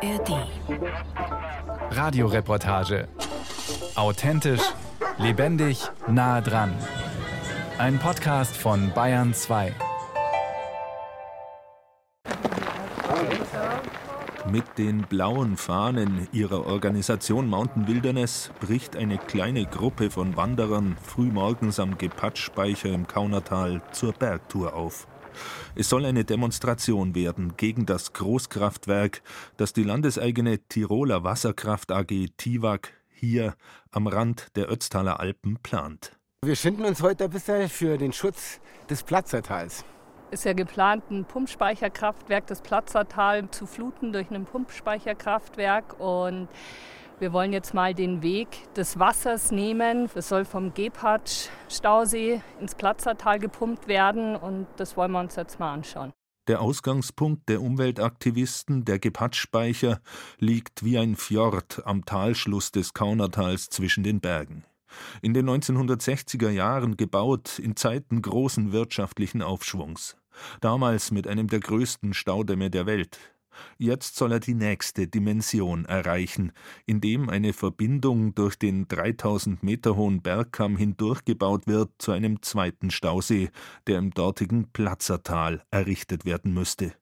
ARD. 0.00 0.46
Radioreportage. 1.90 3.08
Authentisch, 3.96 4.62
lebendig, 5.18 5.90
nah 6.06 6.40
dran. 6.40 6.72
Ein 7.78 7.98
Podcast 7.98 8.56
von 8.56 8.92
Bayern 8.94 9.34
2. 9.34 9.74
Mit 14.52 14.78
den 14.78 15.02
blauen 15.02 15.56
Fahnen 15.56 16.28
ihrer 16.32 16.66
Organisation 16.66 17.48
Mountain 17.48 17.88
Wilderness 17.88 18.52
bricht 18.60 18.94
eine 18.94 19.18
kleine 19.18 19.66
Gruppe 19.66 20.10
von 20.10 20.36
Wanderern 20.36 20.96
frühmorgens 21.02 21.80
am 21.80 21.98
Gepatschspeicher 21.98 22.90
im 22.90 23.08
Kaunertal 23.08 23.82
zur 23.90 24.12
Bergtour 24.12 24.74
auf. 24.74 25.08
Es 25.74 25.88
soll 25.88 26.04
eine 26.04 26.24
Demonstration 26.24 27.14
werden 27.14 27.56
gegen 27.56 27.86
das 27.86 28.12
Großkraftwerk, 28.12 29.22
das 29.56 29.72
die 29.72 29.84
landeseigene 29.84 30.58
Tiroler 30.68 31.24
Wasserkraft 31.24 31.92
AG 31.92 32.28
TIWAG 32.36 32.88
hier 33.10 33.54
am 33.90 34.06
Rand 34.06 34.56
der 34.56 34.70
Ötztaler 34.70 35.20
Alpen 35.20 35.58
plant. 35.62 36.12
Wir 36.44 36.54
schinden 36.54 36.84
uns 36.84 37.02
heute 37.02 37.24
ein 37.24 37.30
bisschen 37.30 37.68
für 37.68 37.98
den 37.98 38.12
Schutz 38.12 38.60
des 38.88 39.02
Platzertals. 39.02 39.84
Ist 40.30 40.44
ja 40.44 40.52
geplant, 40.52 41.10
ein 41.10 41.24
Pumpspeicherkraftwerk, 41.24 42.46
das 42.46 42.60
Platzertal, 42.60 43.50
zu 43.50 43.66
fluten 43.66 44.12
durch 44.12 44.30
ein 44.30 44.44
Pumpspeicherkraftwerk. 44.44 45.98
Und 45.98 46.48
wir 47.20 47.32
wollen 47.32 47.52
jetzt 47.52 47.74
mal 47.74 47.94
den 47.94 48.22
Weg 48.22 48.72
des 48.74 48.98
Wassers 48.98 49.50
nehmen. 49.50 50.08
Es 50.14 50.28
soll 50.28 50.44
vom 50.44 50.74
Gebhardt-Stausee 50.74 52.40
ins 52.60 52.74
Platzertal 52.74 53.38
gepumpt 53.38 53.88
werden 53.88 54.36
und 54.36 54.66
das 54.76 54.96
wollen 54.96 55.12
wir 55.12 55.20
uns 55.20 55.36
jetzt 55.36 55.58
mal 55.58 55.72
anschauen. 55.72 56.12
Der 56.46 56.62
Ausgangspunkt 56.62 57.48
der 57.48 57.60
Umweltaktivisten, 57.60 58.84
der 58.84 58.98
Gepatschspeicher, 58.98 60.00
liegt 60.38 60.82
wie 60.82 60.96
ein 60.96 61.16
Fjord 61.16 61.82
am 61.84 62.06
Talschluss 62.06 62.70
des 62.72 62.94
Kaunertals 62.94 63.68
zwischen 63.68 64.02
den 64.02 64.20
Bergen. 64.20 64.64
In 65.20 65.34
den 65.34 65.48
1960er 65.50 66.48
Jahren 66.48 66.96
gebaut, 66.96 67.58
in 67.58 67.76
Zeiten 67.76 68.22
großen 68.22 68.72
wirtschaftlichen 68.72 69.42
Aufschwungs. 69.42 70.16
Damals 70.62 71.10
mit 71.10 71.26
einem 71.26 71.48
der 71.48 71.60
größten 71.60 72.14
Staudämme 72.14 72.70
der 72.70 72.86
Welt, 72.86 73.18
Jetzt 73.76 74.16
soll 74.16 74.32
er 74.32 74.40
die 74.40 74.54
nächste 74.54 75.06
Dimension 75.06 75.84
erreichen, 75.84 76.52
indem 76.86 77.28
eine 77.28 77.52
Verbindung 77.52 78.34
durch 78.34 78.58
den 78.58 78.88
3000 78.88 79.62
Meter 79.62 79.96
hohen 79.96 80.22
Bergkamm 80.22 80.76
hindurchgebaut 80.76 81.66
wird 81.66 81.90
zu 81.98 82.12
einem 82.12 82.42
zweiten 82.42 82.90
Stausee, 82.90 83.50
der 83.86 83.98
im 83.98 84.10
dortigen 84.10 84.70
Platzertal 84.72 85.62
errichtet 85.70 86.24
werden 86.24 86.52
müsste. 86.54 86.94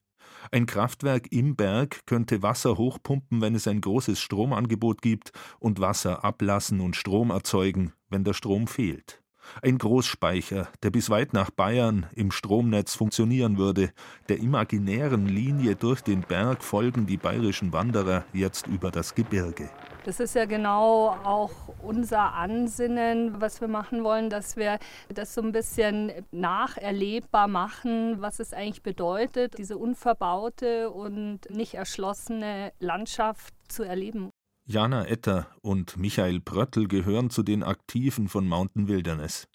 Ein 0.53 0.67
Kraftwerk 0.67 1.33
im 1.33 1.57
Berg 1.57 2.07
könnte 2.07 2.43
Wasser 2.43 2.77
hochpumpen, 2.77 3.41
wenn 3.41 3.55
es 3.55 3.67
ein 3.67 3.81
großes 3.81 4.21
Stromangebot 4.21 5.03
gibt, 5.03 5.33
und 5.59 5.81
Wasser 5.81 6.25
ablassen 6.25 6.81
und 6.81 6.97
Strom 6.97 7.31
erzeugen, 7.31 7.93
wenn 8.11 8.25
der 8.25 8.35
Strom 8.35 8.67
fehlt. 8.67 9.23
Ein 9.63 9.79
Großspeicher, 9.79 10.69
der 10.83 10.91
bis 10.91 11.11
weit 11.11 11.33
nach 11.33 11.51
Bayern 11.51 12.07
im 12.15 12.31
Stromnetz 12.31 12.95
funktionieren 12.95 13.59
würde. 13.59 13.91
Der 14.29 14.39
imaginären 14.39 15.27
Linie 15.27 15.77
durch 15.77 16.03
den 16.03 16.23
Berg 16.23 16.63
folgen 16.63 17.07
die 17.07 17.17
bayerischen 17.17 17.73
Wanderer 17.73 18.25
jetzt 18.33 18.67
über 18.67 18.91
das 18.91 19.15
Gebirge. 19.15 19.69
Das 20.07 20.21
ist 20.21 20.37
ja 20.37 20.45
genau 20.45 21.17
auch 21.25 21.51
unser 21.83 22.35
Ansinnen, 22.35 23.41
was 23.41 23.61
wir 23.61 23.67
machen 23.67 24.05
wollen, 24.05 24.31
dass 24.31 24.57
wir 24.57 24.79
das 25.13 25.35
so 25.35 25.43
ein 25.43 25.51
bisschen 25.51 26.13
nacherlebbar 26.31 27.49
machen, 27.49 28.23
was 28.23 28.39
es 28.39 28.53
eigentlich 28.53 28.85
bedeutet, 28.85 29.59
diese 29.59 29.77
unverbaute 29.77 30.91
und 30.91 31.51
nicht 31.51 31.75
erschlossene 31.75 32.73
Landschaft 32.79 33.53
zu 33.69 33.83
erleben. 33.83 34.31
Jana 34.69 35.06
Etter 35.06 35.47
und 35.62 35.97
Michael 35.97 36.41
Bröttl 36.41 36.89
gehören 36.89 37.31
zu 37.31 37.44
den 37.44 37.62
Aktiven 37.62 38.28
von 38.28 38.49
Mountain 38.49 38.88
Wilderness. 38.88 39.47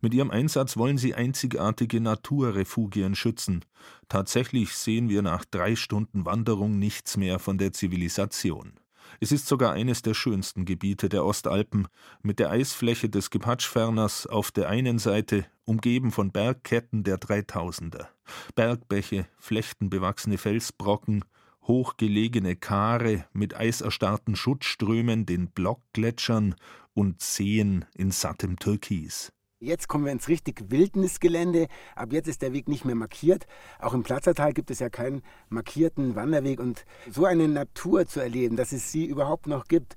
Mit 0.00 0.14
ihrem 0.14 0.30
Einsatz 0.30 0.76
wollen 0.76 0.96
sie 0.96 1.12
einzigartige 1.12 2.00
Naturrefugien 2.00 3.16
schützen. 3.16 3.64
Tatsächlich 4.08 4.76
sehen 4.76 5.08
wir 5.08 5.22
nach 5.22 5.44
drei 5.44 5.74
Stunden 5.74 6.24
Wanderung 6.24 6.78
nichts 6.78 7.16
mehr 7.16 7.40
von 7.40 7.58
der 7.58 7.72
Zivilisation. 7.72 8.74
Es 9.18 9.32
ist 9.32 9.48
sogar 9.48 9.72
eines 9.72 10.02
der 10.02 10.14
schönsten 10.14 10.66
Gebiete 10.66 11.08
der 11.08 11.24
Ostalpen, 11.24 11.88
mit 12.22 12.38
der 12.38 12.50
Eisfläche 12.50 13.08
des 13.08 13.30
Gepatschferners 13.30 14.28
auf 14.28 14.52
der 14.52 14.68
einen 14.68 15.00
Seite, 15.00 15.46
umgeben 15.64 16.12
von 16.12 16.30
Bergketten 16.30 17.02
der 17.02 17.18
Dreitausender. 17.18 18.08
Bergbäche, 18.54 19.26
flechtenbewachsene 19.36 20.38
Felsbrocken, 20.38 21.24
hochgelegene 21.66 22.56
Kare 22.56 23.26
mit 23.32 23.54
eiserstarrten 23.54 24.36
Schuttströmen, 24.36 25.26
den 25.26 25.50
Blockgletschern 25.50 26.54
und 26.94 27.20
Seen 27.20 27.84
in 27.96 28.10
sattem 28.10 28.58
Türkis. 28.58 29.32
Jetzt 29.62 29.88
kommen 29.88 30.06
wir 30.06 30.12
ins 30.12 30.28
richtig 30.28 30.70
Wildnisgelände. 30.70 31.68
Ab 31.94 32.14
jetzt 32.14 32.28
ist 32.28 32.40
der 32.40 32.54
Weg 32.54 32.66
nicht 32.66 32.86
mehr 32.86 32.94
markiert. 32.94 33.46
Auch 33.78 33.92
im 33.92 34.02
Platzertal 34.02 34.54
gibt 34.54 34.70
es 34.70 34.78
ja 34.78 34.88
keinen 34.88 35.20
markierten 35.50 36.14
Wanderweg. 36.14 36.60
Und 36.60 36.86
so 37.10 37.26
eine 37.26 37.46
Natur 37.46 38.06
zu 38.06 38.20
erleben, 38.20 38.56
dass 38.56 38.72
es 38.72 38.90
sie 38.90 39.04
überhaupt 39.04 39.46
noch 39.46 39.66
gibt, 39.66 39.96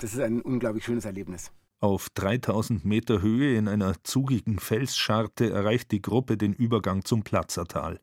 das 0.00 0.12
ist 0.12 0.20
ein 0.20 0.42
unglaublich 0.42 0.84
schönes 0.84 1.06
Erlebnis. 1.06 1.50
Auf 1.84 2.08
3000 2.14 2.86
Meter 2.86 3.20
Höhe 3.20 3.58
in 3.58 3.68
einer 3.68 3.92
zugigen 4.04 4.58
Felsscharte 4.58 5.50
erreicht 5.50 5.92
die 5.92 6.00
Gruppe 6.00 6.38
den 6.38 6.54
Übergang 6.54 7.04
zum 7.04 7.24
Platzertal. 7.24 8.00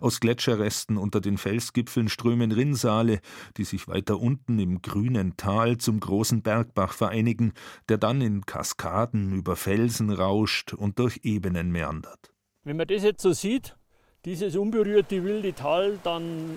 Aus 0.00 0.20
Gletscherresten 0.20 0.96
unter 0.96 1.20
den 1.20 1.36
Felsgipfeln 1.36 2.08
strömen 2.08 2.52
Rinnsale, 2.52 3.18
die 3.56 3.64
sich 3.64 3.88
weiter 3.88 4.20
unten 4.20 4.60
im 4.60 4.82
grünen 4.82 5.36
Tal 5.36 5.78
zum 5.78 5.98
großen 5.98 6.42
Bergbach 6.42 6.92
vereinigen, 6.92 7.54
der 7.88 7.98
dann 7.98 8.20
in 8.20 8.46
Kaskaden 8.46 9.32
über 9.32 9.56
Felsen 9.56 10.10
rauscht 10.10 10.72
und 10.72 11.00
durch 11.00 11.22
Ebenen 11.24 11.72
meandert. 11.72 12.32
Wenn 12.62 12.76
man 12.76 12.86
das 12.86 13.02
jetzt 13.02 13.22
so 13.22 13.32
sieht, 13.32 13.74
dieses 14.24 14.54
unberührte 14.54 15.24
wilde 15.24 15.52
Tal, 15.54 15.98
dann 16.04 16.56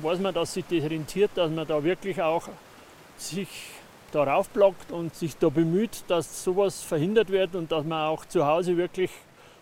weiß 0.00 0.20
man, 0.20 0.32
dass 0.32 0.54
sich 0.54 0.66
das 0.70 0.88
rentiert, 0.88 1.32
dass 1.34 1.50
man 1.50 1.66
da 1.66 1.82
wirklich 1.82 2.22
auch 2.22 2.48
sich 3.16 3.48
darauf 4.14 4.48
blockt 4.50 4.92
und 4.92 5.14
sich 5.14 5.36
da 5.36 5.48
bemüht, 5.48 6.04
dass 6.08 6.44
sowas 6.44 6.82
verhindert 6.82 7.30
wird 7.30 7.54
und 7.54 7.72
dass 7.72 7.84
man 7.84 8.06
auch 8.06 8.24
zu 8.26 8.46
Hause 8.46 8.76
wirklich 8.76 9.10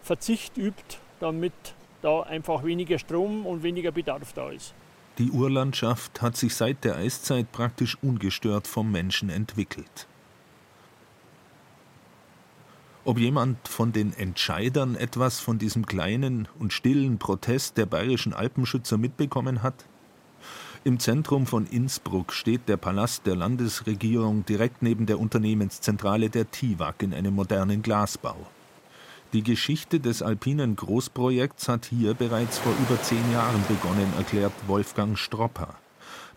Verzicht 0.02 0.56
übt, 0.56 0.98
damit 1.20 1.52
da 2.02 2.22
einfach 2.22 2.64
weniger 2.64 2.98
Strom 2.98 3.46
und 3.46 3.62
weniger 3.62 3.92
Bedarf 3.92 4.32
da 4.32 4.50
ist. 4.50 4.74
Die 5.18 5.30
Urlandschaft 5.30 6.22
hat 6.22 6.36
sich 6.36 6.54
seit 6.54 6.84
der 6.84 6.96
Eiszeit 6.96 7.52
praktisch 7.52 7.98
ungestört 8.02 8.66
vom 8.66 8.90
Menschen 8.90 9.28
entwickelt. 9.28 10.06
Ob 13.04 13.18
jemand 13.18 13.66
von 13.66 13.92
den 13.92 14.12
Entscheidern 14.12 14.94
etwas 14.94 15.40
von 15.40 15.58
diesem 15.58 15.86
kleinen 15.86 16.48
und 16.58 16.72
stillen 16.72 17.18
Protest 17.18 17.76
der 17.76 17.86
bayerischen 17.86 18.34
Alpenschützer 18.34 18.98
mitbekommen 18.98 19.62
hat? 19.62 19.86
Im 20.82 20.98
Zentrum 20.98 21.46
von 21.46 21.66
Innsbruck 21.66 22.32
steht 22.32 22.66
der 22.66 22.78
Palast 22.78 23.26
der 23.26 23.36
Landesregierung 23.36 24.46
direkt 24.46 24.80
neben 24.80 25.04
der 25.04 25.20
Unternehmenszentrale 25.20 26.30
der 26.30 26.50
TIWAG 26.50 27.02
in 27.02 27.12
einem 27.12 27.34
modernen 27.34 27.82
Glasbau. 27.82 28.36
Die 29.34 29.42
Geschichte 29.42 30.00
des 30.00 30.22
alpinen 30.22 30.76
Großprojekts 30.76 31.68
hat 31.68 31.84
hier 31.84 32.14
bereits 32.14 32.58
vor 32.58 32.72
über 32.80 33.00
zehn 33.02 33.30
Jahren 33.30 33.62
begonnen, 33.68 34.10
erklärt 34.16 34.54
Wolfgang 34.68 35.18
Stropper. 35.18 35.74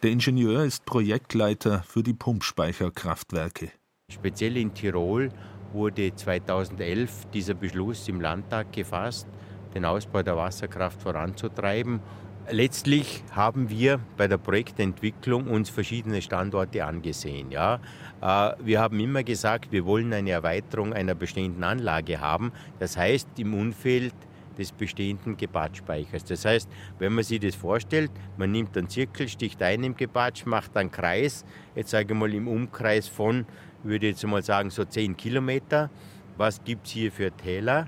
Der 0.03 0.11
Ingenieur 0.11 0.65
ist 0.65 0.83
Projektleiter 0.83 1.81
für 1.87 2.03
die 2.03 2.13
Pumpspeicherkraftwerke. 2.13 3.71
Speziell 4.11 4.57
in 4.57 4.73
Tirol 4.73 5.29
wurde 5.71 6.13
2011 6.13 7.27
dieser 7.33 7.53
Beschluss 7.53 8.09
im 8.09 8.19
Landtag 8.19 8.73
gefasst, 8.73 9.25
den 9.73 9.85
Ausbau 9.85 10.21
der 10.21 10.35
Wasserkraft 10.35 11.01
voranzutreiben 11.01 12.01
Letztlich 12.49 13.23
haben 13.31 13.69
wir 13.69 14.01
bei 14.17 14.27
der 14.27 14.37
Projektentwicklung 14.37 15.47
uns 15.47 15.69
verschiedene 15.69 16.21
Standorte 16.21 16.83
angesehen. 16.83 17.51
Ja. 17.51 17.79
Äh, 18.21 18.55
wir 18.59 18.81
haben 18.81 18.99
immer 18.99 19.23
gesagt, 19.23 19.71
wir 19.71 19.85
wollen 19.85 20.11
eine 20.11 20.31
Erweiterung 20.31 20.93
einer 20.93 21.15
bestehenden 21.15 21.63
Anlage 21.63 22.19
haben. 22.19 22.51
Das 22.79 22.97
heißt, 22.97 23.29
im 23.37 23.53
Umfeld 23.53 24.13
des 24.57 24.73
bestehenden 24.73 25.37
Gebatspeichers. 25.37 26.25
Das 26.25 26.43
heißt, 26.43 26.69
wenn 26.99 27.13
man 27.13 27.23
sich 27.23 27.39
das 27.39 27.55
vorstellt, 27.55 28.11
man 28.37 28.51
nimmt 28.51 28.77
einen 28.77 28.89
Zirkel, 28.89 29.29
sticht 29.29 29.61
ein 29.63 29.83
im 29.83 29.95
Gebatsch, 29.95 30.45
macht 30.45 30.75
einen 30.75 30.91
Kreis, 30.91 31.45
jetzt 31.75 31.91
sage 31.91 32.13
ich 32.13 32.19
mal 32.19 32.33
im 32.33 32.47
Umkreis 32.47 33.07
von, 33.07 33.45
würde 33.83 34.07
ich 34.07 34.13
jetzt 34.13 34.27
mal 34.27 34.43
sagen, 34.43 34.69
so 34.69 34.83
10 34.83 35.15
Kilometer. 35.15 35.89
Was 36.37 36.63
gibt 36.63 36.87
es 36.87 36.93
hier 36.93 37.11
für 37.11 37.31
Täler, 37.31 37.87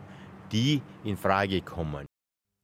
die 0.52 0.82
in 1.04 1.18
Frage 1.18 1.62
kommen? 1.62 2.06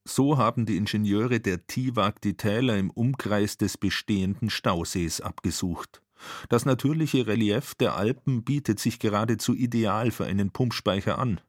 So 0.04 0.38
haben 0.38 0.66
die 0.66 0.78
Ingenieure 0.78 1.40
der 1.40 1.68
TIWAG 1.68 2.22
die 2.22 2.36
Täler 2.36 2.78
im 2.78 2.90
Umkreis 2.90 3.58
des 3.58 3.78
bestehenden 3.78 4.50
Stausees 4.50 5.22
abgesucht. 5.22 6.02
Das 6.50 6.66
natürliche 6.66 7.28
Relief 7.28 7.76
der 7.76 7.96
Alpen 7.96 8.44
bietet 8.44 8.80
sich 8.80 9.00
geradezu 9.00 9.56
ideal 9.56 10.12
für 10.12 10.26
einen 10.26 10.52
Pumpspeicher 10.52 11.20
an. 11.20 11.42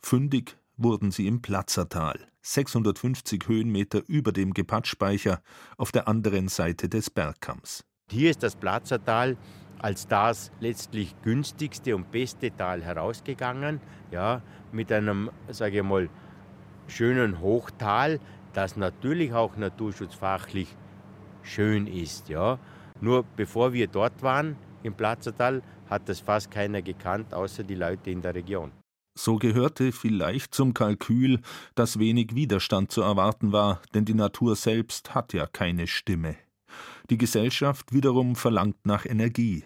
Fündig 0.00 0.56
wurden 0.76 1.10
sie 1.10 1.26
im 1.26 1.42
Platzertal, 1.42 2.18
650 2.42 3.46
Höhenmeter 3.46 4.02
über 4.06 4.32
dem 4.32 4.52
Gepatschspeicher, 4.52 5.42
auf 5.76 5.92
der 5.92 6.08
anderen 6.08 6.48
Seite 6.48 6.88
des 6.88 7.10
Bergkamms. 7.10 7.84
Hier 8.10 8.30
ist 8.30 8.42
das 8.42 8.56
Platzertal 8.56 9.36
als 9.78 10.06
das 10.06 10.52
letztlich 10.60 11.14
günstigste 11.22 11.96
und 11.96 12.10
beste 12.12 12.54
Tal 12.56 12.82
herausgegangen, 12.82 13.80
ja, 14.12 14.42
mit 14.70 14.92
einem, 14.92 15.30
sage 15.48 15.78
ich 15.78 15.82
mal, 15.82 16.08
schönen 16.86 17.40
Hochtal, 17.40 18.20
das 18.52 18.76
natürlich 18.76 19.32
auch 19.32 19.56
naturschutzfachlich 19.56 20.68
schön 21.42 21.86
ist. 21.86 22.28
Ja. 22.28 22.58
Nur 23.00 23.24
bevor 23.36 23.72
wir 23.72 23.86
dort 23.86 24.22
waren, 24.22 24.56
im 24.82 24.94
Platzertal, 24.94 25.62
hat 25.88 26.08
das 26.08 26.20
fast 26.20 26.50
keiner 26.50 26.82
gekannt, 26.82 27.34
außer 27.34 27.64
die 27.64 27.74
Leute 27.74 28.10
in 28.10 28.22
der 28.22 28.34
Region. 28.34 28.72
So 29.14 29.36
gehörte 29.36 29.92
vielleicht 29.92 30.54
zum 30.54 30.72
Kalkül, 30.72 31.40
dass 31.74 31.98
wenig 31.98 32.34
Widerstand 32.34 32.90
zu 32.90 33.02
erwarten 33.02 33.52
war, 33.52 33.82
denn 33.94 34.06
die 34.06 34.14
Natur 34.14 34.56
selbst 34.56 35.14
hat 35.14 35.34
ja 35.34 35.46
keine 35.46 35.86
Stimme. 35.86 36.36
Die 37.10 37.18
Gesellschaft 37.18 37.92
wiederum 37.92 38.36
verlangt 38.36 38.86
nach 38.86 39.04
Energie. 39.04 39.64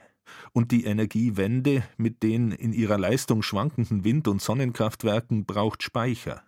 Und 0.53 0.73
die 0.73 0.85
Energiewende 0.85 1.85
mit 1.97 2.25
den 2.25 2.51
in 2.51 2.73
ihrer 2.73 2.99
Leistung 2.99 3.43
schwankenden 3.43 4.03
Wind- 4.03 4.27
und 4.27 4.43
Sonnenkraftwerken 4.43 5.45
braucht 5.45 5.85
Speicher. 5.85 6.43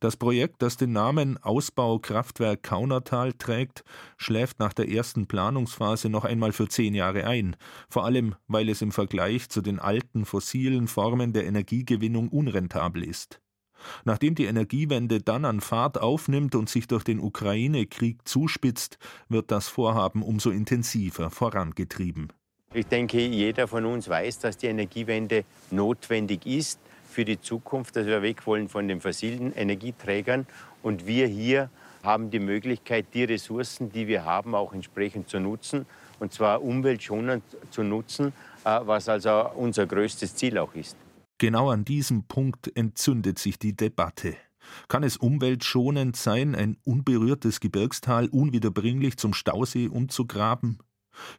Das 0.00 0.16
Projekt, 0.16 0.62
das 0.62 0.76
den 0.76 0.92
Namen 0.92 1.42
Ausbau 1.42 1.98
Kraftwerk 1.98 2.62
Kaunertal 2.62 3.32
trägt, 3.32 3.84
schläft 4.16 4.58
nach 4.60 4.72
der 4.72 4.88
ersten 4.88 5.26
Planungsphase 5.26 6.08
noch 6.08 6.24
einmal 6.24 6.52
für 6.52 6.68
zehn 6.68 6.94
Jahre 6.94 7.24
ein, 7.26 7.56
vor 7.88 8.04
allem 8.04 8.34
weil 8.46 8.68
es 8.68 8.82
im 8.82 8.92
Vergleich 8.92 9.48
zu 9.48 9.60
den 9.60 9.78
alten 9.78 10.24
fossilen 10.24 10.88
Formen 10.88 11.32
der 11.32 11.46
Energiegewinnung 11.46 12.28
unrentabel 12.28 13.04
ist. 13.04 13.40
Nachdem 14.04 14.34
die 14.34 14.46
Energiewende 14.46 15.20
dann 15.20 15.44
an 15.44 15.60
Fahrt 15.60 16.00
aufnimmt 16.00 16.54
und 16.54 16.68
sich 16.68 16.88
durch 16.88 17.04
den 17.04 17.20
Ukraine-Krieg 17.20 18.26
zuspitzt, 18.26 18.98
wird 19.28 19.50
das 19.50 19.68
Vorhaben 19.68 20.22
umso 20.22 20.50
intensiver 20.50 21.30
vorangetrieben. 21.30 22.32
Ich 22.74 22.86
denke, 22.86 23.24
jeder 23.24 23.66
von 23.66 23.86
uns 23.86 24.08
weiß, 24.08 24.40
dass 24.40 24.56
die 24.58 24.66
Energiewende 24.66 25.44
notwendig 25.70 26.44
ist 26.44 26.80
für 27.18 27.24
die 27.24 27.40
Zukunft, 27.40 27.96
dass 27.96 28.06
wir 28.06 28.22
weg 28.22 28.46
wollen 28.46 28.68
von 28.68 28.86
den 28.86 29.00
fossilen 29.00 29.52
Energieträgern. 29.52 30.46
Und 30.84 31.08
wir 31.08 31.26
hier 31.26 31.68
haben 32.04 32.30
die 32.30 32.38
Möglichkeit, 32.38 33.06
die 33.12 33.24
Ressourcen, 33.24 33.90
die 33.90 34.06
wir 34.06 34.24
haben, 34.24 34.54
auch 34.54 34.72
entsprechend 34.72 35.28
zu 35.28 35.40
nutzen. 35.40 35.84
Und 36.20 36.32
zwar 36.32 36.62
umweltschonend 36.62 37.42
zu 37.72 37.82
nutzen, 37.82 38.32
äh, 38.64 38.78
was 38.84 39.08
also 39.08 39.50
unser 39.56 39.84
größtes 39.86 40.36
Ziel 40.36 40.58
auch 40.58 40.72
ist. 40.76 40.96
Genau 41.38 41.70
an 41.70 41.84
diesem 41.84 42.22
Punkt 42.22 42.70
entzündet 42.76 43.40
sich 43.40 43.58
die 43.58 43.74
Debatte. 43.74 44.36
Kann 44.86 45.02
es 45.02 45.16
umweltschonend 45.16 46.14
sein, 46.14 46.54
ein 46.54 46.76
unberührtes 46.84 47.58
Gebirgstal 47.58 48.28
unwiederbringlich 48.28 49.16
zum 49.16 49.34
Stausee 49.34 49.88
umzugraben? 49.88 50.78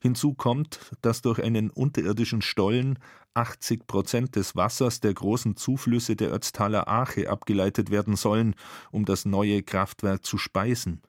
Hinzu 0.02 0.34
kommt, 0.34 0.80
dass 1.02 1.22
durch 1.22 1.42
einen 1.42 1.70
unterirdischen 1.70 2.42
Stollen 2.42 3.00
80 3.34 3.88
Prozent 3.88 4.36
des 4.36 4.56
Wassers 4.56 5.00
der 5.00 5.14
großen 5.14 5.56
Zuflüsse 5.56 6.16
der 6.16 6.34
Ötztaler 6.34 6.88
Ache 6.88 7.30
abgeleitet 7.30 7.92
werden 7.92 8.16
sollen, 8.16 8.56
um 8.92 9.06
das 9.06 9.26
neue 9.26 9.64
Kraftwerk 9.64 10.26
zu 10.26 10.38
speisen. 10.38 11.02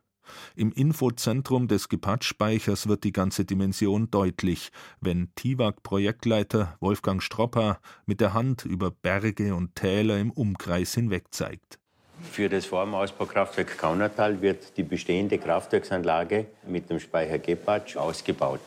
Im 0.55 0.73
Infozentrum 0.73 1.69
des 1.69 1.89
Gepatsch-Speichers 1.89 2.87
wird 2.89 3.05
die 3.05 3.13
ganze 3.13 3.45
Dimension 3.45 4.11
deutlich, 4.11 4.71
wenn 5.01 5.33
TIWAG-Projektleiter 5.35 6.77
Wolfgang 6.81 7.23
Stropper 7.23 7.81
mit 8.07 8.21
der 8.21 8.35
Hand 8.35 8.65
über 8.65 8.91
Berge 8.91 9.55
und 9.55 9.75
Täler 9.75 10.19
im 10.19 10.31
Umkreis 10.31 10.95
hinweg 10.95 11.27
zeigt. 11.33 11.79
Für 12.23 12.49
das 12.49 12.67
Formausbaukraftwerk 12.67 13.79
Kaunertal 13.79 14.43
wird 14.43 14.77
die 14.77 14.83
bestehende 14.83 15.39
Kraftwerksanlage 15.39 16.47
mit 16.67 16.91
dem 16.91 17.01
Speicher 17.01 17.39
Gepatsch 17.39 17.97
ausgebaut. 17.97 18.61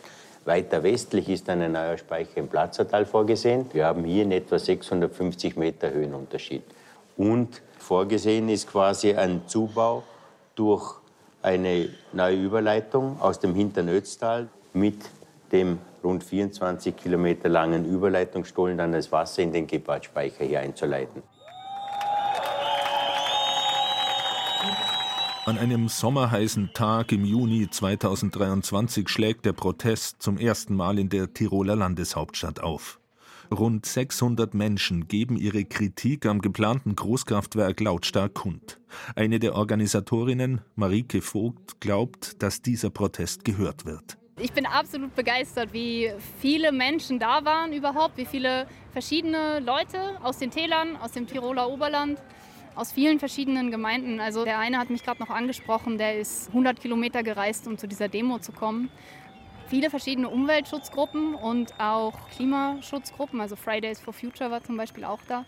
Weiter 0.46 0.84
westlich 0.84 1.30
ist 1.30 1.50
ein 1.50 1.72
neuer 1.72 1.98
Speicher 1.98 2.38
im 2.38 2.50
Platzertal 2.50 3.06
vorgesehen. 3.06 3.66
Wir 3.72 3.86
haben 3.86 4.04
hier 4.04 4.24
in 4.24 4.32
etwa 4.32 4.60
650 4.60 5.56
Meter 5.56 5.92
Höhenunterschied. 5.92 6.64
Und 7.16 7.62
vorgesehen 7.80 8.50
ist 8.50 8.70
quasi 8.70 9.14
ein 9.14 9.44
Zubau 9.48 10.04
durch 10.56 10.96
eine 11.42 11.90
neue 12.12 12.36
Überleitung 12.36 13.22
aus 13.22 13.40
dem 13.40 13.56
hinteren 13.56 13.90
Ötztal 13.90 14.50
mit 14.74 14.98
dem 15.52 15.80
rund 16.04 16.24
24 16.24 16.96
Kilometer 16.98 17.48
langen 17.48 17.86
Überleitungsstollen 17.86 18.78
dann 18.78 18.92
das 18.92 19.12
Wasser 19.12 19.44
in 19.44 19.54
den 19.54 19.68
Gepardspeicher 19.68 20.44
hier 20.44 20.60
einzuleiten. 20.60 21.24
An 25.46 25.58
einem 25.58 25.90
sommerheißen 25.90 26.72
Tag 26.74 27.12
im 27.12 27.26
Juni 27.26 27.70
2023 27.70 29.10
schlägt 29.10 29.46
der 29.46 29.52
Protest 29.52 30.22
zum 30.22 30.38
ersten 30.38 30.74
Mal 30.74 30.98
in 30.98 31.10
der 31.10 31.34
Tiroler 31.34 31.76
Landeshauptstadt 31.76 32.62
auf. 32.62 33.02
Rund 33.52 33.86
600 33.86 34.54
Menschen 34.54 35.10
geben 35.10 35.36
ihre 35.36 35.66
Kritik 35.66 36.26
am 36.28 36.40
geplanten 36.40 36.96
Großkraftwerk 36.96 37.82
lautstark 37.82 38.36
kund. 38.36 38.80
Eine 39.18 39.40
der 39.40 39.56
Organisatorinnen, 39.56 40.62
Marike 40.76 41.22
Vogt, 41.22 41.82
glaubt, 41.82 42.42
dass 42.42 42.62
dieser 42.62 42.90
Protest 42.90 43.44
gehört 43.44 43.86
wird. 43.86 44.18
Ich 44.40 44.54
bin 44.54 44.66
absolut 44.66 45.14
begeistert, 45.14 45.74
wie 45.74 46.10
viele 46.40 46.72
Menschen 46.72 47.20
da 47.20 47.44
waren 47.44 47.74
überhaupt, 47.74 48.16
wie 48.16 48.26
viele 48.26 48.66
verschiedene 48.94 49.60
Leute 49.60 50.24
aus 50.24 50.38
den 50.38 50.52
Tälern, 50.52 50.96
aus 50.96 51.12
dem 51.12 51.28
Tiroler 51.28 51.70
Oberland 51.70 52.18
aus 52.76 52.92
vielen 52.92 53.20
verschiedenen 53.20 53.72
Gemeinden. 53.72 54.20
Also 54.20 54.44
der 54.46 54.60
eine 54.60 54.78
hat 54.80 54.90
mich 54.90 55.04
gerade 55.04 55.22
noch 55.22 55.30
angesprochen, 55.30 55.98
der 55.98 56.20
ist 56.20 56.50
100 56.50 56.80
Kilometer 56.80 57.24
gereist, 57.24 57.68
um 57.68 57.78
zu 57.78 57.88
dieser 57.88 58.08
Demo 58.08 58.40
zu 58.40 58.52
kommen. 58.52 58.90
Viele 59.68 59.90
verschiedene 59.90 60.30
Umweltschutzgruppen 60.30 61.36
und 61.36 61.80
auch 61.80 62.14
Klimaschutzgruppen, 62.36 63.42
also 63.42 63.56
Fridays 63.56 64.00
for 64.00 64.14
Future 64.14 64.52
war 64.52 64.64
zum 64.64 64.78
Beispiel 64.78 65.04
auch 65.04 65.22
da. 65.28 65.46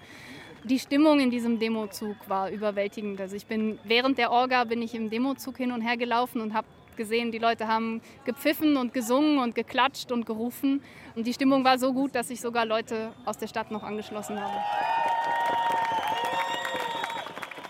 Die 0.64 0.80
Stimmung 0.80 1.20
in 1.20 1.30
diesem 1.30 1.60
Demozug 1.60 2.16
war 2.28 2.50
überwältigend. 2.50 3.22
Also 3.22 3.36
ich 3.36 3.46
bin 3.46 3.78
während 3.84 4.18
der 4.18 4.32
Orga 4.32 4.64
bin 4.64 4.82
ich 4.82 4.96
im 4.96 5.12
Demozug 5.12 5.58
hin 5.58 5.72
und 5.72 5.82
her 5.82 5.96
gelaufen 5.96 6.42
und 6.42 6.56
habe 6.56 6.68
gesehen, 6.96 7.32
die 7.32 7.38
Leute 7.38 7.68
haben 7.68 8.02
gepfiffen 8.24 8.78
und 8.78 8.94
gesungen 8.94 9.38
und 9.38 9.54
geklatscht 9.54 10.12
und 10.12 10.26
gerufen. 10.26 10.82
Und 11.16 11.28
die 11.28 11.34
Stimmung 11.34 11.64
war 11.64 11.78
so 11.78 11.94
gut, 11.94 12.16
dass 12.16 12.30
ich 12.30 12.42
sogar 12.42 12.66
Leute 12.66 13.12
aus 13.26 13.38
der 13.38 13.48
Stadt 13.48 13.70
noch 13.70 13.84
angeschlossen 13.84 14.42
habe. 14.42 14.56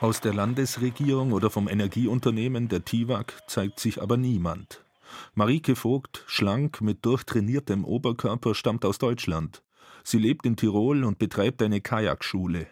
Aus 0.06 0.22
der 0.22 0.36
Landesregierung 0.36 1.32
oder 1.32 1.50
vom 1.50 1.68
Energieunternehmen 1.68 2.68
der 2.68 2.86
TIWAG 2.86 3.34
zeigt 3.48 3.80
sich 3.80 4.04
aber 4.04 4.18
niemand. 4.18 4.86
Marike 5.34 5.76
Vogt, 5.76 6.24
schlank 6.28 6.80
mit 6.80 7.04
durchtrainiertem 7.04 7.84
Oberkörper, 7.84 8.54
stammt 8.54 8.86
aus 8.86 9.00
Deutschland. 9.00 9.64
Sie 10.04 10.20
lebt 10.20 10.46
in 10.46 10.58
Tirol 10.58 11.06
und 11.06 11.18
betreibt 11.18 11.64
eine 11.64 11.82
Kajakschule. 11.82 12.68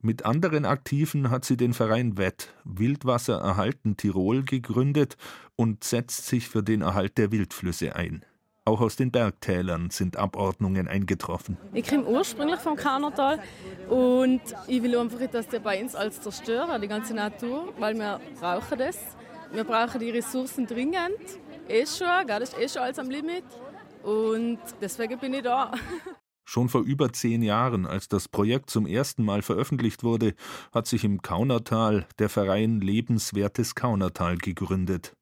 Mit 0.00 0.24
anderen 0.24 0.64
Aktiven 0.64 1.30
hat 1.30 1.44
sie 1.44 1.56
den 1.56 1.72
Verein 1.72 2.18
WET 2.18 2.52
Wildwasser 2.64 3.38
erhalten 3.38 3.96
Tirol 3.96 4.42
gegründet 4.42 5.16
und 5.54 5.84
setzt 5.84 6.26
sich 6.26 6.48
für 6.48 6.64
den 6.64 6.80
Erhalt 6.80 7.16
der 7.16 7.30
Wildflüsse 7.30 7.94
ein. 7.94 8.24
Auch 8.64 8.80
aus 8.80 8.94
den 8.94 9.10
Bergtälern 9.10 9.90
sind 9.90 10.16
Abordnungen 10.16 10.86
eingetroffen. 10.86 11.56
Ich 11.72 11.88
komme 11.88 12.04
ursprünglich 12.04 12.60
vom 12.60 12.76
Kaunertal 12.76 13.40
und 13.88 14.40
ich 14.68 14.80
will 14.82 14.96
einfach, 14.96 15.18
dass 15.26 15.48
der 15.48 15.58
bei 15.58 15.82
uns 15.82 15.96
alles 15.96 16.20
zerstören, 16.20 16.80
die 16.80 16.86
ganze 16.86 17.12
Natur, 17.12 17.74
weil 17.80 17.94
wir 17.96 18.20
brauchen 18.38 18.78
das. 18.78 18.98
Wir 19.52 19.64
brauchen 19.64 19.98
die 19.98 20.10
Ressourcen 20.10 20.66
dringend. 20.66 21.40
Eh 21.68 21.84
schon, 21.86 22.06
das 22.28 22.50
ist 22.50 22.58
eh 22.58 22.68
schon 22.68 22.82
alles 22.82 23.00
am 23.00 23.10
Limit. 23.10 23.44
Und 24.04 24.58
deswegen 24.80 25.18
bin 25.18 25.34
ich 25.34 25.42
da. 25.42 25.72
Schon 26.44 26.68
vor 26.68 26.82
über 26.82 27.12
zehn 27.12 27.42
Jahren, 27.42 27.86
als 27.86 28.08
das 28.08 28.28
Projekt 28.28 28.70
zum 28.70 28.86
ersten 28.86 29.24
Mal 29.24 29.42
veröffentlicht 29.42 30.02
wurde, 30.04 30.34
hat 30.72 30.86
sich 30.86 31.02
im 31.02 31.22
Kaunertal 31.22 32.06
der 32.18 32.28
Verein 32.28 32.80
Lebenswertes 32.80 33.74
Kaunertal 33.74 34.38
gegründet. 34.38 35.16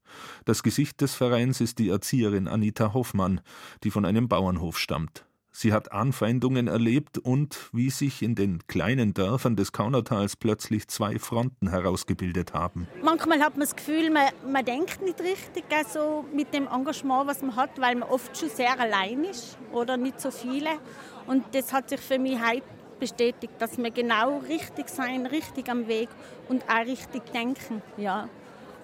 Das 0.44 0.62
Gesicht 0.62 1.00
des 1.00 1.14
Vereins 1.14 1.60
ist 1.60 1.78
die 1.78 1.88
Erzieherin 1.88 2.48
Anita 2.48 2.94
Hoffmann, 2.94 3.40
die 3.84 3.90
von 3.90 4.04
einem 4.04 4.28
Bauernhof 4.28 4.78
stammt. 4.78 5.24
Sie 5.52 5.72
hat 5.72 5.90
Anfeindungen 5.92 6.68
erlebt 6.68 7.18
und 7.18 7.70
wie 7.72 7.90
sich 7.90 8.22
in 8.22 8.34
den 8.34 8.66
kleinen 8.68 9.14
Dörfern 9.14 9.56
des 9.56 9.72
Kaunertals 9.72 10.36
plötzlich 10.36 10.86
zwei 10.88 11.18
Fronten 11.18 11.68
herausgebildet 11.68 12.54
haben. 12.54 12.86
Manchmal 13.02 13.40
hat 13.40 13.54
man 13.54 13.60
das 13.60 13.74
Gefühl, 13.74 14.10
man, 14.10 14.28
man 14.50 14.64
denkt 14.64 15.02
nicht 15.02 15.20
richtig 15.20 15.64
also 15.70 16.24
mit 16.32 16.54
dem 16.54 16.68
Engagement, 16.68 17.26
was 17.26 17.42
man 17.42 17.56
hat, 17.56 17.80
weil 17.80 17.96
man 17.96 18.08
oft 18.08 18.36
schon 18.38 18.48
sehr 18.48 18.78
allein 18.78 19.24
ist 19.24 19.58
oder 19.72 19.96
nicht 19.96 20.20
so 20.20 20.30
viele. 20.30 20.70
Und 21.26 21.44
das 21.52 21.72
hat 21.72 21.90
sich 21.90 22.00
für 22.00 22.18
mich 22.18 22.38
heute 22.40 22.62
bestätigt, 23.00 23.54
dass 23.58 23.76
wir 23.76 23.90
genau 23.90 24.38
richtig 24.38 24.88
sein, 24.88 25.26
richtig 25.26 25.68
am 25.68 25.88
Weg 25.88 26.08
und 26.48 26.62
auch 26.68 26.86
richtig 26.86 27.24
denken. 27.32 27.82
Ja. 27.96 28.28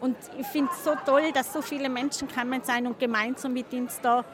Und 0.00 0.17
ich 0.38 0.47
finde 0.47 0.71
es 0.73 0.85
so 0.85 0.95
toll, 1.05 1.33
dass 1.33 1.53
so 1.53 1.62
viele 1.62 1.88
Menschen 1.88 2.29
kommen 2.29 2.62
sein 2.62 2.87
und 2.87 2.99
gemeinsam 2.99 3.53
mit 3.53 3.73
uns 3.73 4.00
da 4.00 4.25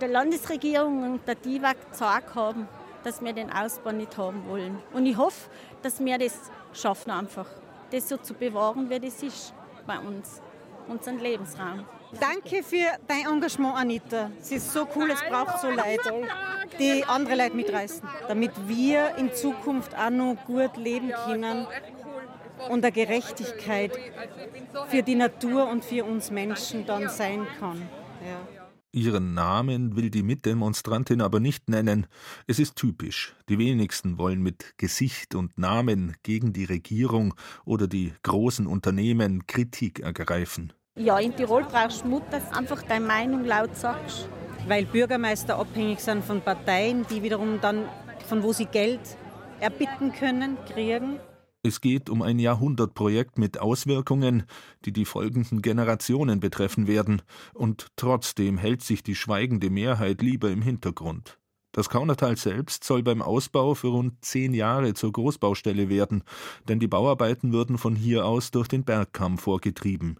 der 0.00 0.08
Landesregierung 0.08 1.14
und 1.14 1.28
der 1.28 1.34
DIVAG 1.34 1.76
gesagt 1.90 2.34
haben, 2.34 2.68
dass 3.04 3.22
wir 3.22 3.32
den 3.32 3.52
Ausbau 3.52 3.92
nicht 3.92 4.16
haben 4.16 4.46
wollen. 4.48 4.78
Und 4.92 5.06
ich 5.06 5.16
hoffe, 5.16 5.50
dass 5.82 6.02
wir 6.02 6.18
das 6.18 6.38
schaffen 6.72 7.10
einfach, 7.10 7.46
das 7.90 8.08
so 8.08 8.16
zu 8.16 8.34
bewahren, 8.34 8.88
wie 8.88 9.00
das 9.00 9.22
ist 9.22 9.52
bei 9.86 9.98
uns. 9.98 10.40
unseren 10.90 11.20
Lebensraum. 11.20 11.84
Danke 12.18 12.62
für 12.64 12.98
dein 13.06 13.26
Engagement, 13.32 13.76
Anita. 13.76 14.30
Es 14.40 14.50
ist 14.50 14.72
so 14.72 14.86
cool, 14.96 15.10
es 15.10 15.20
braucht 15.22 15.60
so 15.60 15.68
Leute, 15.68 16.28
die 16.78 17.04
andere 17.04 17.36
Leute 17.36 17.54
mitreißen, 17.54 18.02
damit 18.26 18.50
wir 18.66 19.14
in 19.16 19.32
Zukunft 19.32 19.96
auch 19.96 20.10
noch 20.10 20.36
gut 20.44 20.76
leben 20.76 21.12
können 21.26 21.66
und 22.68 22.82
der 22.82 22.90
Gerechtigkeit 22.90 23.92
für 24.88 25.02
die 25.02 25.14
Natur 25.14 25.68
und 25.68 25.84
für 25.84 26.04
uns 26.04 26.30
Menschen 26.30 26.86
dann 26.86 27.08
sein 27.08 27.46
kann. 27.58 27.88
Ja. 28.24 28.60
Ihren 28.92 29.34
Namen 29.34 29.94
will 29.94 30.10
die 30.10 30.24
Mitdemonstrantin 30.24 31.20
aber 31.20 31.38
nicht 31.38 31.68
nennen. 31.68 32.08
Es 32.48 32.58
ist 32.58 32.74
typisch. 32.74 33.36
Die 33.48 33.56
wenigsten 33.56 34.18
wollen 34.18 34.42
mit 34.42 34.74
Gesicht 34.78 35.36
und 35.36 35.56
Namen 35.56 36.16
gegen 36.24 36.52
die 36.52 36.64
Regierung 36.64 37.34
oder 37.64 37.86
die 37.86 38.12
großen 38.24 38.66
Unternehmen 38.66 39.46
Kritik 39.46 40.00
ergreifen. 40.00 40.72
Ja, 40.96 41.20
in 41.20 41.36
Tirol 41.36 41.62
brauchst 41.62 42.02
du 42.02 42.08
Mut, 42.08 42.24
dass 42.32 42.50
du 42.50 42.56
einfach 42.56 42.82
deine 42.82 43.06
Meinung 43.06 43.44
laut 43.44 43.76
sagst. 43.76 44.28
Weil 44.66 44.86
Bürgermeister 44.86 45.56
abhängig 45.56 46.00
sind 46.00 46.24
von 46.24 46.40
Parteien, 46.40 47.06
die 47.08 47.22
wiederum 47.22 47.60
dann, 47.60 47.88
von 48.26 48.42
wo 48.42 48.52
sie 48.52 48.66
Geld 48.66 49.00
erbitten 49.60 50.12
können, 50.12 50.56
kriegen. 50.66 51.20
Es 51.62 51.82
geht 51.82 52.08
um 52.08 52.22
ein 52.22 52.38
Jahrhundertprojekt 52.38 53.36
mit 53.36 53.60
Auswirkungen, 53.60 54.44
die 54.86 54.92
die 54.92 55.04
folgenden 55.04 55.60
Generationen 55.60 56.40
betreffen 56.40 56.86
werden, 56.86 57.20
und 57.52 57.88
trotzdem 57.96 58.56
hält 58.56 58.82
sich 58.82 59.02
die 59.02 59.14
schweigende 59.14 59.68
Mehrheit 59.68 60.22
lieber 60.22 60.50
im 60.50 60.62
Hintergrund. 60.62 61.38
Das 61.72 61.90
Kaunertal 61.90 62.36
selbst 62.36 62.84
soll 62.84 63.02
beim 63.02 63.20
Ausbau 63.20 63.74
für 63.74 63.88
rund 63.88 64.24
zehn 64.24 64.54
Jahre 64.54 64.94
zur 64.94 65.12
Großbaustelle 65.12 65.90
werden, 65.90 66.24
denn 66.66 66.80
die 66.80 66.88
Bauarbeiten 66.88 67.52
würden 67.52 67.76
von 67.76 67.94
hier 67.94 68.24
aus 68.24 68.50
durch 68.50 68.66
den 68.66 68.84
Bergkamm 68.84 69.36
vorgetrieben. 69.36 70.18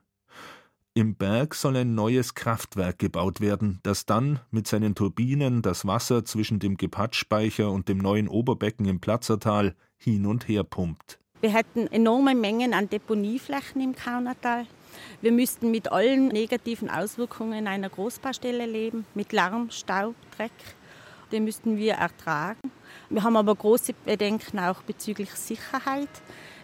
Im 0.93 1.15
Berg 1.15 1.55
soll 1.55 1.77
ein 1.77 1.95
neues 1.95 2.35
Kraftwerk 2.35 2.99
gebaut 2.99 3.41
werden, 3.41 3.81
das 3.83 4.05
dann 4.05 4.41
mit 4.51 4.67
seinen 4.67 4.95
Turbinen 4.95 5.63
das 5.63 5.87
Wasser 5.87 6.25
zwischen 6.25 6.59
dem 6.59 6.77
Gepatschspeicher 6.77 7.71
und 7.71 7.89
dem 7.89 7.99
neuen 7.99 8.29
Oberbecken 8.29 8.87
im 8.87 9.01
Platzertal 9.01 9.75
hin 9.97 10.27
und 10.27 10.47
her 10.47 10.65
pumpt. 10.65 11.20
Wir 11.41 11.55
hätten 11.55 11.87
enorme 11.87 12.35
Mengen 12.35 12.75
an 12.75 12.91
Deponieflächen 12.91 13.81
im 13.81 13.97
Kaunertal. 13.97 14.67
Wir 15.23 15.33
müssten 15.33 15.71
mit 15.71 15.91
allen 15.91 16.29
negativen 16.29 16.91
Auswirkungen 16.91 17.67
einer 17.67 17.89
Großbaustelle 17.89 18.67
leben, 18.67 19.07
mit 19.15 19.33
Lärm, 19.33 19.71
Staub, 19.71 20.15
Dreck. 20.37 20.53
Den 21.33 21.45
müssten 21.45 21.79
wir 21.79 21.95
ertragen. 21.95 22.71
Wir 23.09 23.23
haben 23.23 23.39
aber 23.39 23.55
große 23.55 23.95
Bedenken 24.05 24.59
auch 24.59 24.83
bezüglich 24.83 25.31
Sicherheit. 25.31 26.11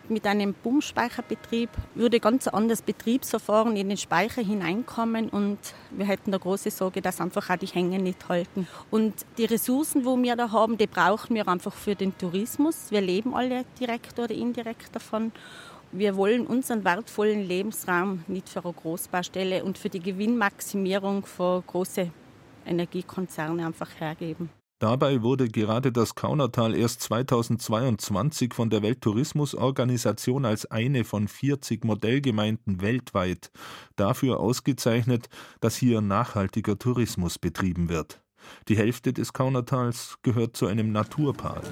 Mit 0.08 0.24
einem 0.24 0.54
Pumpspeicherbetrieb 0.54 1.68
würde 1.96 2.20
ganz 2.20 2.46
anders 2.46 2.80
Betriebsverfahren 2.80 3.74
in 3.76 3.88
den 3.88 3.98
Speicher 3.98 4.40
hineinkommen 4.40 5.28
und 5.28 5.58
wir 5.90 6.06
hätten 6.06 6.30
da 6.30 6.38
große 6.38 6.70
Sorge, 6.70 7.02
dass 7.02 7.20
einfach 7.20 7.50
auch 7.50 7.56
die 7.56 7.66
Hänge 7.66 7.98
nicht 7.98 8.28
halten. 8.28 8.68
Und 8.92 9.14
die 9.36 9.46
Ressourcen, 9.46 10.04
wo 10.04 10.16
wir 10.22 10.36
da 10.36 10.52
haben, 10.52 10.78
die 10.78 10.86
brauchen 10.86 11.34
wir 11.34 11.48
einfach 11.48 11.74
für 11.74 11.96
den 11.96 12.16
Tourismus. 12.16 12.90
Wir 12.90 13.00
leben 13.00 13.34
alle 13.34 13.64
direkt 13.80 14.16
oder 14.20 14.32
indirekt 14.32 14.94
davon. 14.94 15.32
Wir 15.90 16.16
wollen 16.16 16.46
unseren 16.46 16.84
wertvollen 16.84 17.46
Lebensraum 17.46 18.22
nicht 18.28 18.48
für 18.48 18.64
eine 18.64 18.74
Großbaustelle 18.74 19.64
und 19.64 19.76
für 19.76 19.88
die 19.88 20.00
Gewinnmaximierung 20.00 21.26
für 21.26 21.64
große 21.66 22.12
Energiekonzerne 22.64 23.66
einfach 23.66 23.90
hergeben. 23.98 24.50
Dabei 24.78 25.22
wurde 25.22 25.48
gerade 25.48 25.90
das 25.90 26.14
Kaunertal 26.14 26.74
erst 26.74 27.00
2022 27.00 28.52
von 28.52 28.68
der 28.68 28.82
Welttourismusorganisation 28.82 30.44
als 30.44 30.70
eine 30.70 31.04
von 31.04 31.28
40 31.28 31.82
Modellgemeinden 31.82 32.82
weltweit 32.82 33.50
dafür 33.96 34.38
ausgezeichnet, 34.38 35.30
dass 35.60 35.76
hier 35.76 36.02
nachhaltiger 36.02 36.78
Tourismus 36.78 37.38
betrieben 37.38 37.88
wird. 37.88 38.20
Die 38.68 38.76
Hälfte 38.76 39.14
des 39.14 39.32
Kaunertals 39.32 40.18
gehört 40.22 40.58
zu 40.58 40.66
einem 40.66 40.92
Naturpark. 40.92 41.62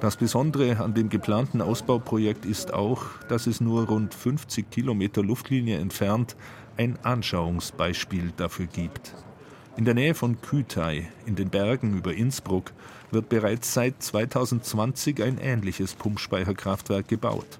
Das 0.00 0.16
Besondere 0.16 0.80
an 0.80 0.92
dem 0.92 1.08
geplanten 1.08 1.62
Ausbauprojekt 1.62 2.44
ist 2.44 2.74
auch, 2.74 3.04
dass 3.28 3.46
es 3.46 3.62
nur 3.62 3.86
rund 3.86 4.12
50 4.12 4.70
Kilometer 4.70 5.22
Luftlinie 5.22 5.78
entfernt 5.78 6.36
ein 6.76 6.98
Anschauungsbeispiel 7.02 8.32
dafür 8.36 8.66
gibt. 8.66 9.14
In 9.80 9.86
der 9.86 9.94
Nähe 9.94 10.12
von 10.12 10.38
Kütai, 10.42 11.08
in 11.24 11.36
den 11.36 11.48
Bergen 11.48 11.96
über 11.96 12.12
Innsbruck, 12.12 12.74
wird 13.12 13.30
bereits 13.30 13.72
seit 13.72 14.02
2020 14.02 15.22
ein 15.22 15.38
ähnliches 15.38 15.94
Pumpspeicherkraftwerk 15.94 17.08
gebaut. 17.08 17.58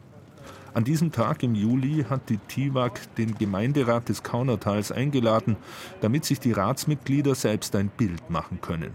An 0.75 0.85
diesem 0.85 1.13
Tag 1.13 1.43
im 1.43 1.55
Juli 1.55 2.05
hat 2.11 2.29
die 2.29 2.37
TIWAG 2.37 2.93
den 3.17 3.39
Gemeinderat 3.39 4.11
des 4.11 4.23
Kaunertals 4.23 4.93
eingeladen, 4.93 5.57
damit 6.03 6.27
sich 6.27 6.39
die 6.39 6.53
Ratsmitglieder 6.53 7.35
selbst 7.35 7.75
ein 7.75 7.89
Bild 7.89 8.29
machen 8.29 8.61
können. 8.61 8.95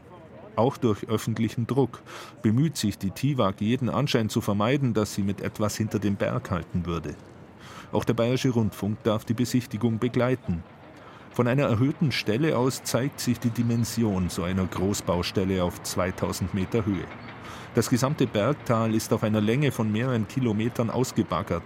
Auch 0.55 0.77
durch 0.77 1.09
öffentlichen 1.09 1.65
Druck 1.65 2.03
bemüht 2.43 2.77
sich 2.77 2.99
die 2.99 3.09
TIWAG 3.09 3.55
jeden 3.59 3.89
Anschein 3.89 4.29
zu 4.29 4.39
vermeiden, 4.39 4.93
dass 4.93 5.15
sie 5.15 5.23
mit 5.23 5.41
etwas 5.41 5.75
hinter 5.75 5.97
dem 5.97 6.15
Berg 6.15 6.51
halten 6.51 6.85
würde. 6.85 7.15
Auch 7.91 8.03
der 8.03 8.13
Bayerische 8.13 8.51
Rundfunk 8.51 9.01
darf 9.01 9.25
die 9.25 9.33
Besichtigung 9.33 9.97
begleiten. 9.97 10.61
Von 11.35 11.49
einer 11.49 11.63
erhöhten 11.63 12.13
Stelle 12.13 12.57
aus 12.57 12.81
zeigt 12.83 13.19
sich 13.19 13.41
die 13.41 13.49
Dimension 13.49 14.29
so 14.29 14.43
einer 14.43 14.65
Großbaustelle 14.65 15.61
auf 15.65 15.83
2000 15.83 16.53
Meter 16.53 16.85
Höhe. 16.85 17.03
Das 17.73 17.89
gesamte 17.89 18.25
Bergtal 18.25 18.95
ist 18.95 19.11
auf 19.11 19.21
einer 19.21 19.41
Länge 19.41 19.73
von 19.73 19.91
mehreren 19.91 20.29
Kilometern 20.29 20.89
ausgebaggert. 20.89 21.63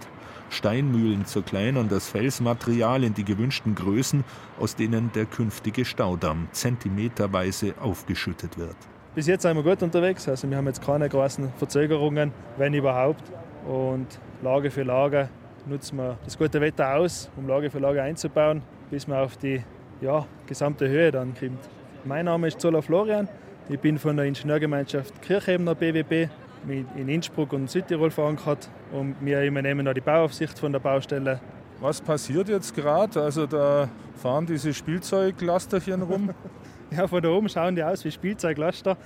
Steinmühlen 0.49 1.23
zerkleinern 1.27 1.87
das 1.87 2.09
Felsmaterial 2.09 3.03
in 3.03 3.13
die 3.13 3.23
gewünschten 3.23 3.75
Größen, 3.75 4.23
aus 4.59 4.75
denen 4.75 5.11
der 5.11 5.27
künftige 5.27 5.85
Staudamm 5.85 6.47
zentimeterweise 6.51 7.75
aufgeschüttet 7.79 8.57
wird. 8.57 8.75
Bis 9.13 9.27
jetzt 9.27 9.43
sind 9.43 9.55
wir 9.55 9.61
gut 9.61 9.83
unterwegs, 9.83 10.27
also 10.27 10.49
wir 10.49 10.57
haben 10.57 10.65
jetzt 10.65 10.83
keine 10.83 11.07
großen 11.07 11.53
Verzögerungen, 11.59 12.31
wenn 12.57 12.73
überhaupt. 12.73 13.31
Und 13.67 14.07
Lage 14.41 14.71
für 14.71 14.81
Lage 14.81 15.29
nutzen 15.67 15.97
wir 15.97 16.17
das 16.25 16.35
gute 16.35 16.59
Wetter 16.59 16.95
aus, 16.95 17.29
um 17.37 17.47
Lage 17.47 17.69
für 17.69 17.77
Lage 17.77 18.01
einzubauen 18.01 18.63
bis 18.89 19.07
man 19.07 19.19
auf 19.19 19.37
die 19.37 19.63
ja, 20.01 20.25
gesamte 20.47 20.87
Höhe 20.87 21.11
dann 21.11 21.33
kommt. 21.35 21.59
Mein 22.05 22.25
Name 22.25 22.47
ist 22.47 22.59
Zola 22.59 22.81
Florian. 22.81 23.27
Ich 23.69 23.79
bin 23.79 23.99
von 23.99 24.15
der 24.15 24.25
Ingenieurgemeinschaft 24.25 25.21
Kirchebener 25.21 25.75
BWB 25.75 26.29
in 26.67 27.07
Innsbruck 27.07 27.53
und 27.53 27.69
Südtirol 27.69 28.11
verankert 28.11 28.69
und 28.91 29.15
wir 29.21 29.43
übernehmen 29.43 29.85
da 29.85 29.93
die 29.93 30.01
Bauaufsicht 30.01 30.57
von 30.57 30.71
der 30.71 30.79
Baustelle. 30.79 31.39
Was 31.79 32.01
passiert 32.01 32.49
jetzt 32.49 32.75
gerade? 32.75 33.21
Also 33.21 33.45
da 33.45 33.89
fahren 34.15 34.45
diese 34.45 34.73
Spielzeuglasterchen 34.73 36.01
rum. 36.01 36.31
ja, 36.91 37.07
von 37.07 37.21
da 37.21 37.29
oben 37.29 37.47
schauen 37.47 37.75
die 37.75 37.83
aus 37.83 38.03
wie 38.03 38.11
Spielzeuglaster. 38.11 38.97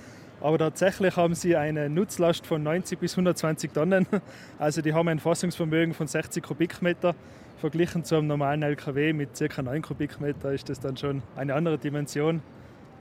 Aber 0.44 0.58
tatsächlich 0.58 1.16
haben 1.16 1.34
sie 1.34 1.56
eine 1.56 1.88
Nutzlast 1.88 2.46
von 2.46 2.62
90 2.62 2.98
bis 2.98 3.14
120 3.14 3.72
Tonnen. 3.72 4.06
Also 4.58 4.82
die 4.82 4.92
haben 4.92 5.08
ein 5.08 5.18
Fassungsvermögen 5.18 5.94
von 5.94 6.06
60 6.06 6.42
Kubikmeter 6.42 7.14
verglichen 7.56 8.04
zu 8.04 8.16
einem 8.16 8.26
normalen 8.26 8.62
LKW 8.62 9.14
mit 9.14 9.30
ca. 9.38 9.62
9 9.62 9.80
Kubikmeter 9.80 10.52
ist 10.52 10.68
das 10.68 10.80
dann 10.80 10.98
schon 10.98 11.22
eine 11.34 11.54
andere 11.54 11.78
Dimension. 11.78 12.42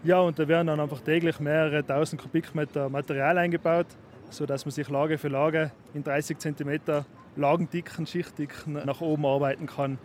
Ja, 0.05 0.21
und 0.21 0.39
da 0.39 0.47
werden 0.47 0.67
dann 0.67 0.79
einfach 0.79 1.01
täglich 1.01 1.41
mehrere 1.41 1.85
tausend 1.85 2.21
Kubikmeter 2.21 2.87
Material 2.87 3.37
eingebaut, 3.37 3.87
sodass 4.29 4.63
man 4.63 4.71
sich 4.71 4.87
Lage 4.87 5.17
für 5.17 5.27
Lage 5.27 5.71
in 5.93 6.01
30 6.01 6.39
cm 6.39 6.79
Lagendicken, 7.35 8.07
Schichtdicken 8.07 8.85
nach 8.85 9.01
oben 9.01 9.25
arbeiten 9.25 9.65
kann. 9.65 9.97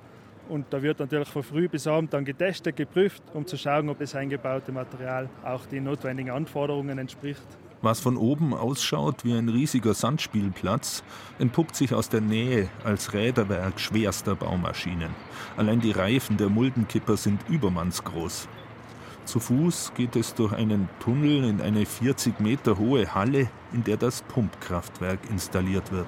Und 0.48 0.66
da 0.70 0.82
wird 0.82 0.98
natürlich 0.98 1.28
von 1.28 1.42
früh 1.42 1.68
bis 1.68 1.86
abend 1.86 2.12
dann 2.14 2.24
getestet, 2.24 2.76
geprüft, 2.76 3.22
um 3.34 3.46
zu 3.46 3.56
schauen, 3.56 3.88
ob 3.88 3.98
das 3.98 4.14
eingebaute 4.14 4.72
Material 4.72 5.28
auch 5.44 5.66
den 5.66 5.84
notwendigen 5.84 6.30
Anforderungen 6.30 6.98
entspricht. 6.98 7.46
Was 7.80 8.00
von 8.00 8.16
oben 8.16 8.54
ausschaut 8.54 9.24
wie 9.24 9.34
ein 9.34 9.48
riesiger 9.48 9.94
Sandspielplatz, 9.94 11.04
entpuppt 11.38 11.76
sich 11.76 11.94
aus 11.94 12.08
der 12.08 12.20
Nähe 12.20 12.68
als 12.82 13.12
Räderwerk 13.12 13.78
schwerster 13.78 14.34
Baumaschinen. 14.34 15.10
Allein 15.56 15.80
die 15.80 15.92
Reifen 15.92 16.36
der 16.38 16.48
Muldenkipper 16.48 17.16
sind 17.16 17.40
übermannsgroß. 17.48 18.48
Zu 19.28 19.40
Fuß 19.40 19.92
geht 19.94 20.16
es 20.16 20.32
durch 20.32 20.54
einen 20.54 20.88
Tunnel 21.00 21.44
in 21.44 21.60
eine 21.60 21.84
40 21.84 22.40
Meter 22.40 22.78
hohe 22.78 23.14
Halle, 23.14 23.50
in 23.74 23.84
der 23.84 23.98
das 23.98 24.22
Pumpkraftwerk 24.22 25.18
installiert 25.28 25.92
wird. 25.92 26.06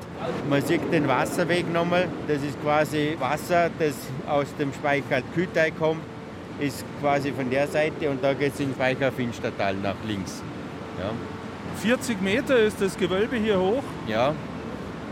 Man 0.49 0.63
sieht 0.63 0.91
den 0.91 1.07
Wasserweg 1.07 1.71
nochmal. 1.71 2.09
Das 2.27 2.43
ist 2.43 2.59
quasi 2.63 3.19
Wasser, 3.21 3.69
das 3.79 3.93
aus 4.27 4.47
dem 4.59 4.73
Speicher 4.73 5.21
Kütei 5.35 5.71
kommt, 5.71 6.01
ist 6.61 6.83
quasi 7.03 7.31
von 7.33 7.51
der 7.51 7.69
Seite 7.69 8.09
und 8.09 8.25
da 8.25 8.33
geht 8.33 8.55
es 8.55 8.61
in 8.61 8.73
Speicher 8.73 9.13
Finstertal 9.13 9.75
nach 9.75 9.97
links. 10.09 10.43
Ja. 10.99 11.11
40 11.77 12.23
Meter 12.23 12.59
ist 12.59 12.81
das 12.81 12.97
Gewölbe 12.97 13.37
hier 13.37 13.61
hoch? 13.61 13.83
Ja, 14.07 14.33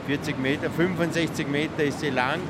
40 0.06 0.38
Meter, 0.38 0.70
65 0.70 1.46
Meter 1.46 1.84
ist 1.84 2.00
sie 2.00 2.08
lang. 2.08 2.40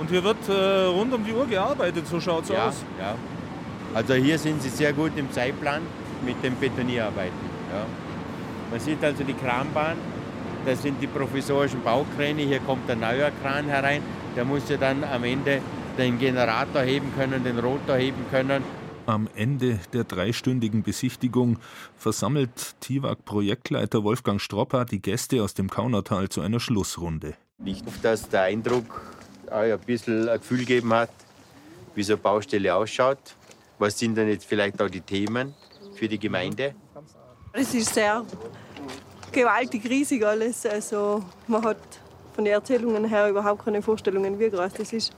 Und 0.00 0.08
hier 0.08 0.24
wird 0.24 0.48
äh, 0.48 0.86
rund 0.86 1.12
um 1.12 1.22
die 1.22 1.34
Uhr 1.34 1.46
gearbeitet, 1.46 2.06
so 2.06 2.18
schaut 2.18 2.44
es 2.44 2.48
ja, 2.48 2.68
aus. 2.68 2.82
Ja, 2.98 3.14
also 3.94 4.14
hier 4.14 4.38
sind 4.38 4.62
sie 4.62 4.68
sehr 4.68 4.92
gut 4.92 5.12
im 5.16 5.30
Zeitplan 5.30 5.82
mit 6.24 6.42
den 6.42 6.56
Betonierarbeiten. 6.56 7.38
Ja. 7.72 7.86
Man 8.70 8.80
sieht 8.80 9.02
also 9.04 9.24
die 9.24 9.34
Kranbahn, 9.34 9.96
das 10.66 10.82
sind 10.82 11.00
die 11.00 11.06
provisorischen 11.06 11.82
Baukräne, 11.82 12.42
hier 12.42 12.60
kommt 12.60 12.90
ein 12.90 13.00
neuer 13.00 13.30
Kran 13.42 13.66
herein. 13.66 14.02
der 14.34 14.44
muss 14.44 14.68
ja 14.68 14.76
dann 14.76 15.04
am 15.04 15.24
Ende 15.24 15.60
den 15.98 16.18
Generator 16.18 16.82
heben 16.82 17.12
können, 17.16 17.44
den 17.44 17.58
Rotor 17.58 17.96
heben 17.96 18.24
können. 18.30 18.62
Am 19.06 19.28
Ende 19.34 19.78
der 19.92 20.04
dreistündigen 20.04 20.82
Besichtigung 20.82 21.58
versammelt 21.96 22.74
TIWAG-Projektleiter 22.80 24.02
Wolfgang 24.02 24.40
Stropper 24.40 24.86
die 24.86 25.00
Gäste 25.00 25.42
aus 25.42 25.52
dem 25.54 25.68
Kaunertal 25.68 26.30
zu 26.30 26.40
einer 26.40 26.58
Schlussrunde. 26.58 27.34
Nicht, 27.58 27.84
dass 28.02 28.28
der 28.28 28.42
Eindruck 28.42 29.02
ein 29.50 29.78
bisschen 29.80 30.28
ein 30.28 30.38
Gefühl 30.38 30.60
gegeben 30.60 30.92
hat, 30.94 31.10
wie 31.94 32.02
so 32.02 32.14
eine 32.14 32.22
Baustelle 32.22 32.74
ausschaut. 32.74 33.18
Was 33.78 33.98
sind 33.98 34.14
denn 34.14 34.28
jetzt 34.28 34.46
vielleicht 34.46 34.80
auch 34.80 34.88
die 34.88 35.00
Themen 35.00 35.54
für 35.94 36.08
die 36.08 36.18
Gemeinde? 36.18 36.74
Es 37.52 37.74
ist 37.74 37.94
sehr 37.94 38.24
gewaltig 39.32 39.84
riesig 39.88 40.24
alles. 40.24 40.64
Also 40.66 41.24
man 41.46 41.64
hat 41.64 41.78
von 42.34 42.44
den 42.44 42.54
Erzählungen 42.54 43.04
her 43.04 43.28
überhaupt 43.28 43.64
keine 43.64 43.82
Vorstellungen, 43.82 44.38
wie 44.38 44.50
groß 44.50 44.72
das 44.72 44.92
ist. 44.92 45.12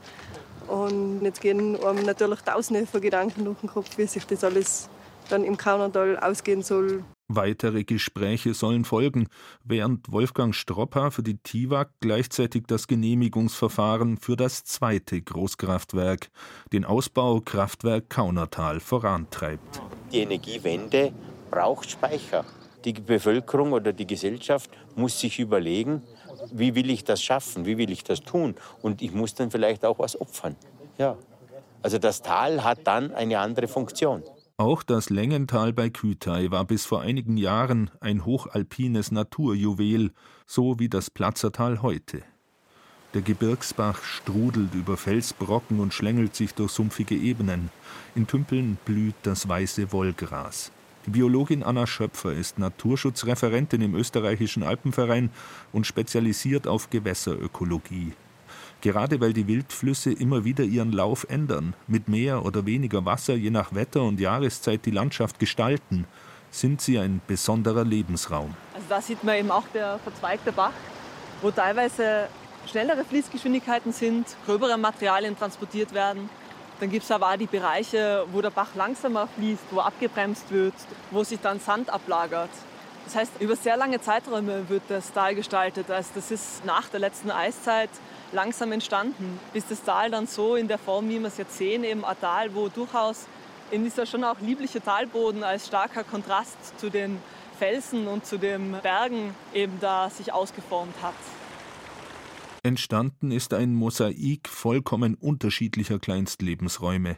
Und 0.67 1.21
jetzt 1.23 1.39
gehen 1.39 1.81
einem 1.83 2.05
natürlich 2.05 2.41
tausende 2.41 2.85
von 2.85 3.01
Gedanken 3.01 3.45
durch 3.45 3.57
den 3.59 3.69
Kopf, 3.69 3.97
wie 3.97 4.05
sich 4.05 4.25
das 4.25 4.43
alles 4.43 4.89
dann 5.29 5.43
im 5.43 5.57
Kaunertal 5.57 6.17
ausgehen 6.17 6.61
soll. 6.61 7.03
Weitere 7.29 7.83
Gespräche 7.83 8.53
sollen 8.53 8.85
folgen, 8.85 9.27
während 9.65 10.09
Wolfgang 10.11 10.55
Stropper 10.55 11.11
für 11.11 11.23
die 11.23 11.37
TIWAG 11.37 11.89
gleichzeitig 11.99 12.63
das 12.67 12.87
Genehmigungsverfahren 12.87 14.17
für 14.17 14.37
das 14.37 14.63
zweite 14.63 15.21
Großkraftwerk, 15.21 16.29
den 16.71 16.85
Ausbau 16.85 17.41
Kraftwerk 17.41 18.09
Kaunertal, 18.09 18.79
vorantreibt. 18.79 19.81
Die 20.13 20.19
Energiewende 20.19 21.11
braucht 21.51 21.89
Speicher. 21.89 22.45
Die 22.85 22.93
Bevölkerung 22.93 23.73
oder 23.73 23.91
die 23.91 24.07
Gesellschaft 24.07 24.69
muss 24.95 25.19
sich 25.19 25.37
überlegen, 25.37 26.03
wie 26.53 26.75
will 26.75 26.89
ich 26.89 27.03
das 27.03 27.21
schaffen, 27.21 27.65
wie 27.65 27.77
will 27.77 27.91
ich 27.91 28.05
das 28.05 28.21
tun 28.21 28.55
und 28.81 29.01
ich 29.01 29.11
muss 29.11 29.35
dann 29.35 29.51
vielleicht 29.51 29.83
auch 29.83 29.99
was 29.99 30.19
opfern. 30.19 30.55
Ja. 30.97 31.17
Also 31.81 31.97
das 31.97 32.21
Tal 32.21 32.63
hat 32.63 32.87
dann 32.87 33.13
eine 33.13 33.39
andere 33.39 33.67
Funktion. 33.67 34.23
Auch 34.59 34.81
das 34.81 35.11
Längental 35.11 35.71
bei 35.71 35.91
Kütai 35.91 36.49
war 36.49 36.65
bis 36.65 36.83
vor 36.83 37.01
einigen 37.01 37.37
Jahren 37.37 37.91
ein 37.99 38.25
hochalpines 38.25 39.11
Naturjuwel, 39.11 40.11
so 40.47 40.79
wie 40.79 40.89
das 40.89 41.11
Platzertal 41.11 41.83
heute. 41.83 42.23
Der 43.13 43.21
Gebirgsbach 43.21 44.01
strudelt 44.03 44.73
über 44.73 44.97
Felsbrocken 44.97 45.79
und 45.79 45.93
schlängelt 45.93 46.35
sich 46.35 46.55
durch 46.55 46.71
sumpfige 46.71 47.13
Ebenen. 47.13 47.69
In 48.15 48.25
Tümpeln 48.25 48.79
blüht 48.83 49.13
das 49.21 49.47
weiße 49.47 49.91
Wollgras. 49.91 50.71
Die 51.05 51.11
Biologin 51.11 51.61
Anna 51.61 51.85
Schöpfer 51.85 52.33
ist 52.33 52.57
Naturschutzreferentin 52.57 53.83
im 53.83 53.93
österreichischen 53.93 54.63
Alpenverein 54.63 55.29
und 55.71 55.85
spezialisiert 55.85 56.67
auf 56.67 56.89
Gewässerökologie. 56.89 58.13
Gerade 58.81 59.19
weil 59.19 59.33
die 59.33 59.47
Wildflüsse 59.47 60.11
immer 60.11 60.43
wieder 60.43 60.63
ihren 60.63 60.91
Lauf 60.91 61.25
ändern, 61.29 61.73
mit 61.87 62.07
mehr 62.07 62.45
oder 62.45 62.65
weniger 62.65 63.05
Wasser 63.05 63.35
je 63.35 63.49
nach 63.49 63.73
Wetter 63.73 64.03
und 64.03 64.19
Jahreszeit 64.19 64.85
die 64.85 64.91
Landschaft 64.91 65.39
gestalten, 65.39 66.05
sind 66.51 66.81
sie 66.81 66.99
ein 66.99 67.19
besonderer 67.27 67.83
Lebensraum. 67.83 68.53
Also 68.73 68.85
da 68.87 69.01
sieht 69.01 69.23
man 69.23 69.35
eben 69.35 69.51
auch 69.51 69.67
der 69.73 69.99
verzweigte 69.99 70.51
Bach, 70.51 70.73
wo 71.41 71.49
teilweise 71.51 72.27
schnellere 72.67 73.03
Fließgeschwindigkeiten 73.03 73.91
sind, 73.91 74.27
gröbere 74.45 74.77
Materialien 74.77 75.37
transportiert 75.37 75.93
werden. 75.93 76.29
Dann 76.79 76.91
gibt 76.91 77.03
es 77.03 77.11
aber 77.11 77.31
auch 77.31 77.37
die 77.37 77.47
Bereiche, 77.47 78.25
wo 78.31 78.41
der 78.41 78.51
Bach 78.51 78.75
langsamer 78.75 79.27
fließt, 79.27 79.63
wo 79.71 79.79
abgebremst 79.79 80.51
wird, 80.51 80.75
wo 81.09 81.23
sich 81.23 81.39
dann 81.39 81.59
Sand 81.59 81.89
ablagert. 81.89 82.51
Das 83.07 83.15
heißt, 83.15 83.39
über 83.39 83.55
sehr 83.55 83.77
lange 83.77 84.01
Zeiträume 84.01 84.67
wird 84.67 84.83
das 84.89 85.13
Tal 85.13 85.33
gestaltet. 85.33 85.89
Also 85.89 86.09
das 86.15 86.29
ist 86.29 86.65
nach 86.65 86.89
der 86.89 86.99
letzten 86.99 87.31
Eiszeit 87.31 87.89
langsam 88.33 88.73
entstanden, 88.73 89.39
bis 89.53 89.65
das 89.65 89.81
Tal 89.81 90.11
dann 90.11 90.27
so 90.27 90.57
in 90.57 90.67
der 90.67 90.77
Form, 90.77 91.07
wie 91.07 91.17
wir 91.17 91.27
es 91.27 91.37
jetzt 91.37 91.57
sehen, 91.57 91.85
eben 91.85 92.03
ein 92.03 92.19
Tal, 92.19 92.53
wo 92.53 92.67
durchaus 92.67 93.25
in 93.71 93.85
dieser 93.85 94.05
schon 94.05 94.25
auch 94.25 94.41
liebliche 94.41 94.81
Talboden 94.81 95.45
als 95.45 95.67
starker 95.67 96.03
Kontrast 96.03 96.57
zu 96.77 96.89
den 96.89 97.17
Felsen 97.57 98.07
und 98.07 98.25
zu 98.25 98.37
den 98.37 98.73
Bergen 98.83 99.33
eben 99.53 99.79
da 99.79 100.09
sich 100.09 100.33
ausgeformt 100.33 101.01
hat. 101.01 101.15
Entstanden 102.63 103.31
ist 103.31 103.53
ein 103.53 103.73
Mosaik 103.73 104.49
vollkommen 104.49 105.15
unterschiedlicher 105.15 105.97
Kleinstlebensräume. 105.97 107.17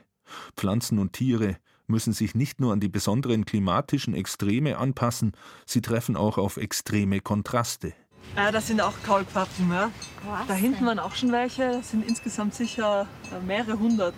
Pflanzen 0.56 0.99
und 0.99 1.13
Tiere 1.13 1.58
müssen 1.89 2.13
sich 2.13 2.36
nicht 2.36 2.60
nur 2.60 2.73
an 2.73 2.80
die 2.80 2.89
besonderen 2.89 3.45
klimatischen 3.45 4.13
Extreme 4.13 4.78
anpassen, 4.78 5.34
sie 5.65 5.82
treffen 5.82 6.15
auch 6.15 6.38
auf 6.38 6.58
extreme 6.58 7.19
Kontraste. 7.19 7.93
Ja, 8.36 8.52
das 8.52 8.67
sind 8.67 8.80
auch 8.82 8.93
Kaulquappen. 9.06 9.71
Ja. 9.71 9.91
Da 10.47 10.54
hinten 10.54 10.86
waren 10.86 10.99
auch 10.99 11.15
schon 11.15 11.32
welche. 11.32 11.71
Das 11.71 11.91
sind 11.91 12.08
insgesamt 12.08 12.54
sicher 12.54 13.08
äh, 13.32 13.45
mehrere 13.45 13.80
hundert. 13.80 14.13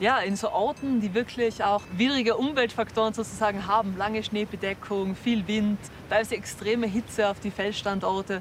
Ja, 0.00 0.18
in 0.18 0.36
so 0.36 0.50
Orten, 0.50 1.00
die 1.00 1.12
wirklich 1.12 1.64
auch 1.64 1.82
widrige 1.96 2.36
Umweltfaktoren 2.36 3.14
sozusagen 3.14 3.66
haben, 3.66 3.96
lange 3.96 4.22
Schneebedeckung, 4.22 5.16
viel 5.16 5.46
Wind, 5.48 5.78
teilweise 6.08 6.36
extreme 6.36 6.86
Hitze 6.86 7.28
auf 7.28 7.40
die 7.40 7.50
Felsstandorte, 7.50 8.40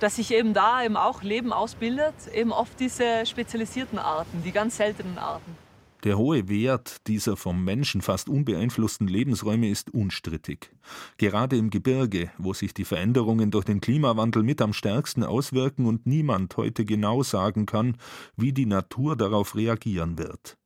dass 0.00 0.16
sich 0.16 0.32
eben 0.32 0.54
da 0.54 0.82
eben 0.82 0.96
auch 0.96 1.22
Leben 1.22 1.52
ausbildet, 1.52 2.14
eben 2.32 2.52
oft 2.52 2.80
diese 2.80 3.26
spezialisierten 3.26 3.98
Arten, 3.98 4.42
die 4.44 4.52
ganz 4.52 4.78
seltenen 4.78 5.18
Arten. 5.18 5.63
Der 6.04 6.18
hohe 6.18 6.50
Wert 6.50 7.06
dieser 7.06 7.34
vom 7.34 7.64
Menschen 7.64 8.02
fast 8.02 8.28
unbeeinflussten 8.28 9.08
Lebensräume 9.08 9.70
ist 9.70 9.92
unstrittig. 9.94 10.70
Gerade 11.16 11.56
im 11.56 11.70
Gebirge, 11.70 12.30
wo 12.36 12.52
sich 12.52 12.74
die 12.74 12.84
Veränderungen 12.84 13.50
durch 13.50 13.64
den 13.64 13.80
Klimawandel 13.80 14.42
mit 14.42 14.60
am 14.60 14.74
stärksten 14.74 15.24
auswirken 15.24 15.86
und 15.86 16.06
niemand 16.06 16.58
heute 16.58 16.84
genau 16.84 17.22
sagen 17.22 17.64
kann, 17.64 17.96
wie 18.36 18.52
die 18.52 18.66
Natur 18.66 19.16
darauf 19.16 19.56
reagieren 19.56 20.18
wird. 20.18 20.58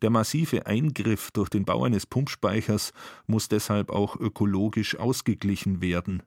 Der 0.00 0.10
massive 0.10 0.66
Eingriff 0.66 1.32
durch 1.32 1.48
den 1.48 1.64
Bau 1.64 1.82
eines 1.82 2.06
Pumpspeichers 2.06 2.92
muss 3.26 3.48
deshalb 3.48 3.90
auch 3.90 4.14
ökologisch 4.14 4.96
ausgeglichen 4.96 5.82
werden. 5.82 6.22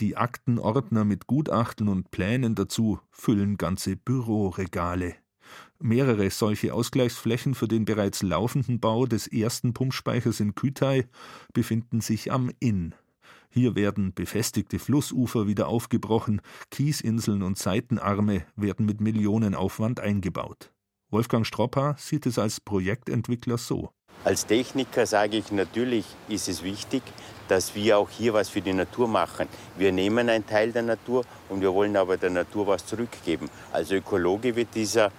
Die 0.00 0.16
Aktenordner 0.16 1.04
mit 1.04 1.26
Gutachten 1.26 1.88
und 1.88 2.10
Plänen 2.10 2.54
dazu 2.54 2.98
füllen 3.10 3.58
ganze 3.58 3.96
Büroregale. 3.96 5.16
Mehrere 5.82 6.28
solche 6.28 6.74
Ausgleichsflächen 6.74 7.54
für 7.54 7.66
den 7.66 7.86
bereits 7.86 8.22
laufenden 8.22 8.80
Bau 8.80 9.06
des 9.06 9.26
ersten 9.26 9.72
Pumpspeichers 9.72 10.38
in 10.40 10.54
Kütai 10.54 11.06
befinden 11.54 12.02
sich 12.02 12.30
am 12.30 12.50
Inn. 12.60 12.94
Hier 13.48 13.74
werden 13.74 14.12
befestigte 14.12 14.78
Flussufer 14.78 15.46
wieder 15.46 15.68
aufgebrochen, 15.68 16.42
Kiesinseln 16.70 17.42
und 17.42 17.56
Seitenarme 17.56 18.44
werden 18.56 18.84
mit 18.84 19.00
Millionenaufwand 19.00 20.00
eingebaut. 20.00 20.70
Wolfgang 21.10 21.46
Stropper 21.46 21.96
sieht 21.98 22.26
es 22.26 22.38
als 22.38 22.60
Projektentwickler 22.60 23.56
so. 23.56 23.90
Als 24.22 24.44
Techniker 24.44 25.06
sage 25.06 25.38
ich, 25.38 25.50
natürlich 25.50 26.04
ist 26.28 26.46
es 26.46 26.62
wichtig, 26.62 27.02
dass 27.48 27.74
wir 27.74 27.96
auch 27.96 28.10
hier 28.10 28.34
was 28.34 28.50
für 28.50 28.60
die 28.60 28.74
Natur 28.74 29.08
machen. 29.08 29.48
Wir 29.78 29.92
nehmen 29.92 30.28
einen 30.28 30.46
Teil 30.46 30.72
der 30.72 30.82
Natur 30.82 31.24
und 31.48 31.62
wir 31.62 31.72
wollen 31.72 31.96
aber 31.96 32.18
der 32.18 32.28
Natur 32.28 32.66
was 32.66 32.84
zurückgeben. 32.84 33.48
Als 33.72 33.90
Ökologe 33.90 34.54
wird 34.54 34.74
dieser 34.74 35.10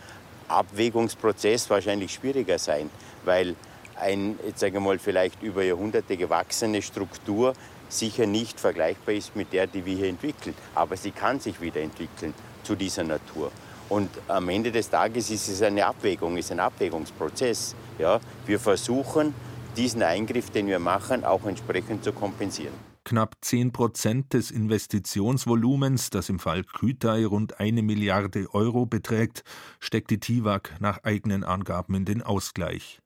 Abwägungsprozess 0.51 1.69
wahrscheinlich 1.69 2.13
schwieriger 2.13 2.59
sein, 2.59 2.89
weil 3.25 3.55
eine, 3.99 4.35
jetzt 4.45 4.59
sage 4.59 4.77
ich 4.77 4.83
mal, 4.83 4.99
vielleicht 4.99 5.41
über 5.43 5.63
Jahrhunderte 5.63 6.17
gewachsene 6.17 6.81
Struktur 6.81 7.53
sicher 7.89 8.25
nicht 8.25 8.59
vergleichbar 8.59 9.15
ist 9.15 9.35
mit 9.35 9.53
der, 9.53 9.67
die 9.67 9.85
wir 9.85 9.95
hier 9.95 10.09
entwickeln. 10.09 10.55
Aber 10.75 10.97
sie 10.97 11.11
kann 11.11 11.39
sich 11.39 11.61
wieder 11.61 11.81
entwickeln 11.81 12.33
zu 12.63 12.75
dieser 12.75 13.03
Natur. 13.03 13.51
Und 13.89 14.09
am 14.27 14.47
Ende 14.49 14.71
des 14.71 14.89
Tages 14.89 15.29
ist 15.29 15.49
es 15.49 15.61
eine 15.61 15.85
Abwägung, 15.85 16.37
ist 16.37 16.51
ein 16.51 16.61
Abwägungsprozess. 16.61 17.75
Ja? 17.99 18.19
Wir 18.45 18.59
versuchen, 18.59 19.33
diesen 19.75 20.01
Eingriff, 20.01 20.49
den 20.49 20.67
wir 20.67 20.79
machen, 20.79 21.25
auch 21.25 21.45
entsprechend 21.45 22.03
zu 22.03 22.13
kompensieren. 22.13 22.90
Knapp 23.11 23.35
10 23.41 23.73
Prozent 23.73 24.31
des 24.31 24.51
Investitionsvolumens, 24.51 26.11
das 26.11 26.29
im 26.29 26.39
Fall 26.39 26.63
Kütai 26.63 27.25
rund 27.25 27.59
eine 27.59 27.81
Milliarde 27.81 28.47
Euro 28.53 28.85
beträgt, 28.85 29.43
steckt 29.81 30.11
die 30.11 30.21
TIWAG 30.21 30.79
nach 30.79 31.03
eigenen 31.03 31.43
Angaben 31.43 31.93
in 31.93 32.05
den 32.05 32.21
Ausgleich. 32.21 33.01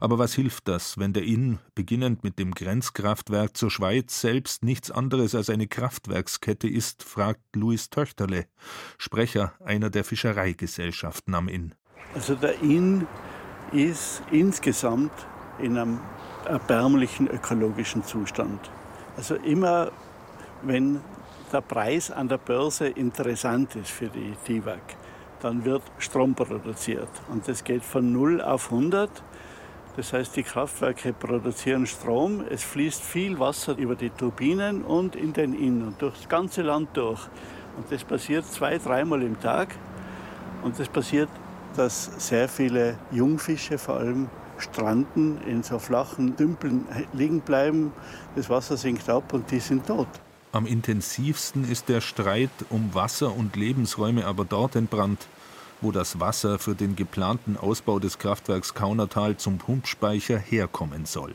Aber 0.00 0.18
was 0.18 0.34
hilft 0.34 0.66
das, 0.66 0.98
wenn 0.98 1.12
der 1.12 1.22
Inn, 1.22 1.60
beginnend 1.76 2.24
mit 2.24 2.40
dem 2.40 2.50
Grenzkraftwerk 2.50 3.56
zur 3.56 3.70
Schweiz, 3.70 4.20
selbst 4.20 4.64
nichts 4.64 4.90
anderes 4.90 5.36
als 5.36 5.48
eine 5.50 5.68
Kraftwerkskette 5.68 6.66
ist, 6.66 7.04
fragt 7.04 7.54
Luis 7.54 7.90
Töchterle, 7.90 8.46
Sprecher 8.98 9.52
einer 9.64 9.88
der 9.88 10.02
Fischereigesellschaften 10.02 11.32
am 11.32 11.46
Inn. 11.46 11.76
Also 12.12 12.34
der 12.34 12.60
Inn 12.60 13.06
ist 13.70 14.20
insgesamt 14.32 15.12
in 15.60 15.78
einem 15.78 16.00
erbärmlichen 16.44 17.28
ökologischen 17.28 18.02
Zustand. 18.02 18.68
Also 19.16 19.36
immer, 19.36 19.90
wenn 20.62 21.00
der 21.52 21.60
Preis 21.60 22.10
an 22.10 22.28
der 22.28 22.38
Börse 22.38 22.88
interessant 22.88 23.76
ist 23.76 23.90
für 23.90 24.08
die 24.08 24.34
TIWAG, 24.44 24.80
dann 25.40 25.64
wird 25.64 25.82
Strom 25.98 26.34
produziert. 26.34 27.08
Und 27.30 27.46
das 27.46 27.62
geht 27.62 27.84
von 27.84 28.12
0 28.12 28.40
auf 28.40 28.72
100. 28.72 29.10
Das 29.96 30.12
heißt, 30.12 30.34
die 30.34 30.42
Kraftwerke 30.42 31.12
produzieren 31.12 31.86
Strom, 31.86 32.44
es 32.50 32.64
fließt 32.64 33.00
viel 33.00 33.38
Wasser 33.38 33.76
über 33.78 33.94
die 33.94 34.10
Turbinen 34.10 34.82
und 34.82 35.14
in 35.14 35.32
den 35.32 35.54
Inn 35.54 35.82
und 35.86 36.02
durch 36.02 36.16
das 36.16 36.28
ganze 36.28 36.62
Land 36.62 36.96
durch. 36.96 37.20
Und 37.76 37.90
das 37.92 38.02
passiert 38.02 38.46
zwei, 38.46 38.78
dreimal 38.78 39.22
im 39.22 39.38
Tag. 39.38 39.76
Und 40.62 40.78
das 40.80 40.88
passiert, 40.88 41.28
dass 41.76 42.26
sehr 42.26 42.48
viele 42.48 42.96
Jungfische 43.12 43.78
vor 43.78 43.96
allem 43.96 44.28
stranden, 44.58 45.40
in 45.42 45.62
so 45.62 45.78
flachen 45.78 46.36
Dümpeln 46.36 46.86
liegen 47.12 47.40
bleiben. 47.40 47.92
Das 48.36 48.50
Wasser 48.50 48.76
sinkt 48.76 49.08
ab 49.08 49.32
und 49.32 49.50
die 49.50 49.60
sind 49.60 49.86
tot. 49.86 50.08
Am 50.52 50.66
intensivsten 50.66 51.68
ist 51.68 51.88
der 51.88 52.00
Streit 52.00 52.50
um 52.70 52.94
Wasser 52.94 53.34
und 53.34 53.56
Lebensräume 53.56 54.24
aber 54.24 54.44
dort 54.44 54.76
entbrannt, 54.76 55.26
wo 55.80 55.90
das 55.90 56.20
Wasser 56.20 56.58
für 56.58 56.74
den 56.74 56.94
geplanten 56.94 57.56
Ausbau 57.56 57.98
des 57.98 58.18
Kraftwerks 58.18 58.74
Kaunertal 58.74 59.36
zum 59.36 59.58
Pumpspeicher 59.58 60.38
herkommen 60.38 61.06
soll. 61.06 61.34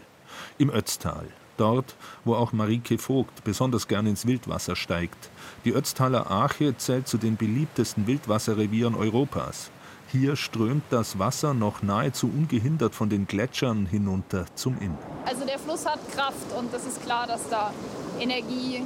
Im 0.57 0.69
Ötztal, 0.69 1.27
dort, 1.57 1.95
wo 2.23 2.35
auch 2.35 2.53
Marike 2.53 2.97
Vogt 2.97 3.43
besonders 3.43 3.87
gern 3.87 4.07
ins 4.07 4.25
Wildwasser 4.25 4.75
steigt. 4.75 5.29
Die 5.65 5.73
Ötztaler 5.73 6.31
Arche 6.31 6.77
zählt 6.77 7.07
zu 7.07 7.17
den 7.17 7.35
beliebtesten 7.35 8.07
Wildwasserrevieren 8.07 8.95
Europas. 8.95 9.69
Hier 10.11 10.35
strömt 10.35 10.85
das 10.89 11.19
Wasser 11.19 11.53
noch 11.53 11.83
nahezu 11.83 12.25
ungehindert 12.25 12.95
von 12.95 13.09
den 13.09 13.27
Gletschern 13.27 13.85
hinunter 13.85 14.45
zum 14.55 14.79
Inn. 14.79 14.97
Also 15.23 15.45
der 15.45 15.59
Fluss 15.59 15.85
hat 15.85 15.99
Kraft 16.11 16.51
und 16.57 16.73
es 16.73 16.87
ist 16.87 17.03
klar, 17.03 17.27
dass 17.27 17.47
da 17.47 17.71
Energie 18.19 18.83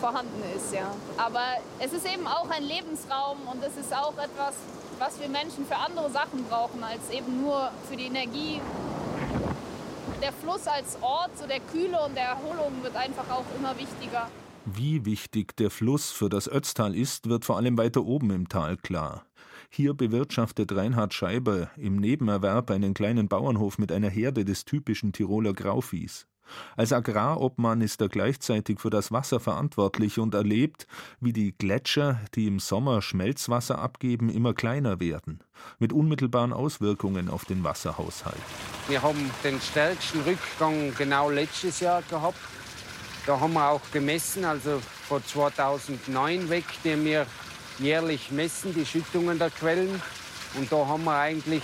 vorhanden 0.00 0.42
ist, 0.56 0.74
ja. 0.74 0.92
Aber 1.16 1.44
es 1.78 1.92
ist 1.92 2.04
eben 2.12 2.26
auch 2.26 2.50
ein 2.50 2.64
Lebensraum 2.64 3.38
und 3.52 3.62
es 3.62 3.76
ist 3.76 3.94
auch 3.94 4.14
etwas, 4.14 4.54
was 4.98 5.20
wir 5.20 5.28
Menschen 5.28 5.64
für 5.64 5.76
andere 5.76 6.10
Sachen 6.10 6.44
brauchen, 6.50 6.82
als 6.82 7.08
eben 7.10 7.40
nur 7.40 7.70
für 7.88 7.96
die 7.96 8.06
Energie. 8.06 8.60
Der 10.20 10.32
Fluss 10.32 10.66
als 10.66 10.98
Ort 11.02 11.38
so 11.38 11.46
der 11.46 11.60
Kühle 11.60 12.00
und 12.04 12.16
der 12.16 12.24
Erholung 12.24 12.82
wird 12.82 12.96
einfach 12.96 13.30
auch 13.30 13.44
immer 13.56 13.78
wichtiger. 13.78 14.28
Wie 14.64 15.04
wichtig 15.04 15.56
der 15.56 15.70
Fluss 15.70 16.10
für 16.10 16.28
das 16.28 16.48
Ötztal 16.48 16.96
ist, 16.96 17.28
wird 17.28 17.44
vor 17.44 17.56
allem 17.58 17.78
weiter 17.78 18.02
oben 18.02 18.30
im 18.32 18.48
Tal 18.48 18.76
klar. 18.76 19.24
Hier 19.74 19.94
bewirtschaftet 19.94 20.76
Reinhard 20.76 21.14
Scheiber 21.14 21.70
im 21.78 21.96
Nebenerwerb 21.96 22.70
einen 22.70 22.92
kleinen 22.92 23.28
Bauernhof 23.28 23.78
mit 23.78 23.90
einer 23.90 24.10
Herde 24.10 24.44
des 24.44 24.66
typischen 24.66 25.14
Tiroler 25.14 25.54
Grauviehs. 25.54 26.26
Als 26.76 26.92
Agrarobmann 26.92 27.80
ist 27.80 28.02
er 28.02 28.10
gleichzeitig 28.10 28.80
für 28.80 28.90
das 28.90 29.12
Wasser 29.12 29.40
verantwortlich 29.40 30.18
und 30.18 30.34
erlebt, 30.34 30.86
wie 31.20 31.32
die 31.32 31.56
Gletscher, 31.56 32.20
die 32.34 32.48
im 32.48 32.58
Sommer 32.58 33.00
Schmelzwasser 33.00 33.78
abgeben, 33.78 34.28
immer 34.28 34.52
kleiner 34.52 35.00
werden, 35.00 35.42
mit 35.78 35.94
unmittelbaren 35.94 36.52
Auswirkungen 36.52 37.30
auf 37.30 37.46
den 37.46 37.64
Wasserhaushalt. 37.64 38.36
Wir 38.88 39.00
haben 39.00 39.30
den 39.42 39.58
stärksten 39.58 40.20
Rückgang 40.20 40.94
genau 40.98 41.30
letztes 41.30 41.80
Jahr 41.80 42.02
gehabt. 42.10 42.36
Da 43.24 43.40
haben 43.40 43.54
wir 43.54 43.70
auch 43.70 43.90
gemessen, 43.90 44.44
also 44.44 44.82
von 45.08 45.24
2009 45.24 46.50
weg, 46.50 46.64
den 46.84 47.06
wir 47.06 47.26
jährlich 47.78 48.30
messen, 48.30 48.74
die 48.74 48.86
Schüttungen 48.86 49.38
der 49.38 49.50
Quellen. 49.50 50.00
Und 50.58 50.70
da 50.70 50.86
haben 50.86 51.04
wir 51.04 51.16
eigentlich 51.16 51.62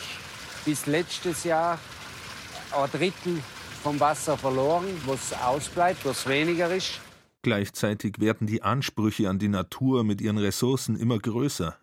bis 0.65 0.87
letztes 0.87 1.45
Jahr 1.45 1.79
ein 2.73 2.91
Drittel 2.91 3.43
vom 3.83 3.99
Wasser 4.01 4.37
verloren, 4.37 4.87
was 5.07 5.33
ausbleibt, 5.33 6.05
was 6.05 6.27
weniger 6.27 6.75
ist. 6.75 7.01
Gleichzeitig 7.43 8.17
werden 8.19 8.47
die 8.47 8.63
Ansprüche 8.63 9.31
an 9.31 9.39
die 9.39 9.49
Natur 9.49 10.03
mit 10.03 10.21
ihren 10.21 10.39
Ressourcen 10.39 10.97
immer 10.97 11.19
größer. 11.19 11.79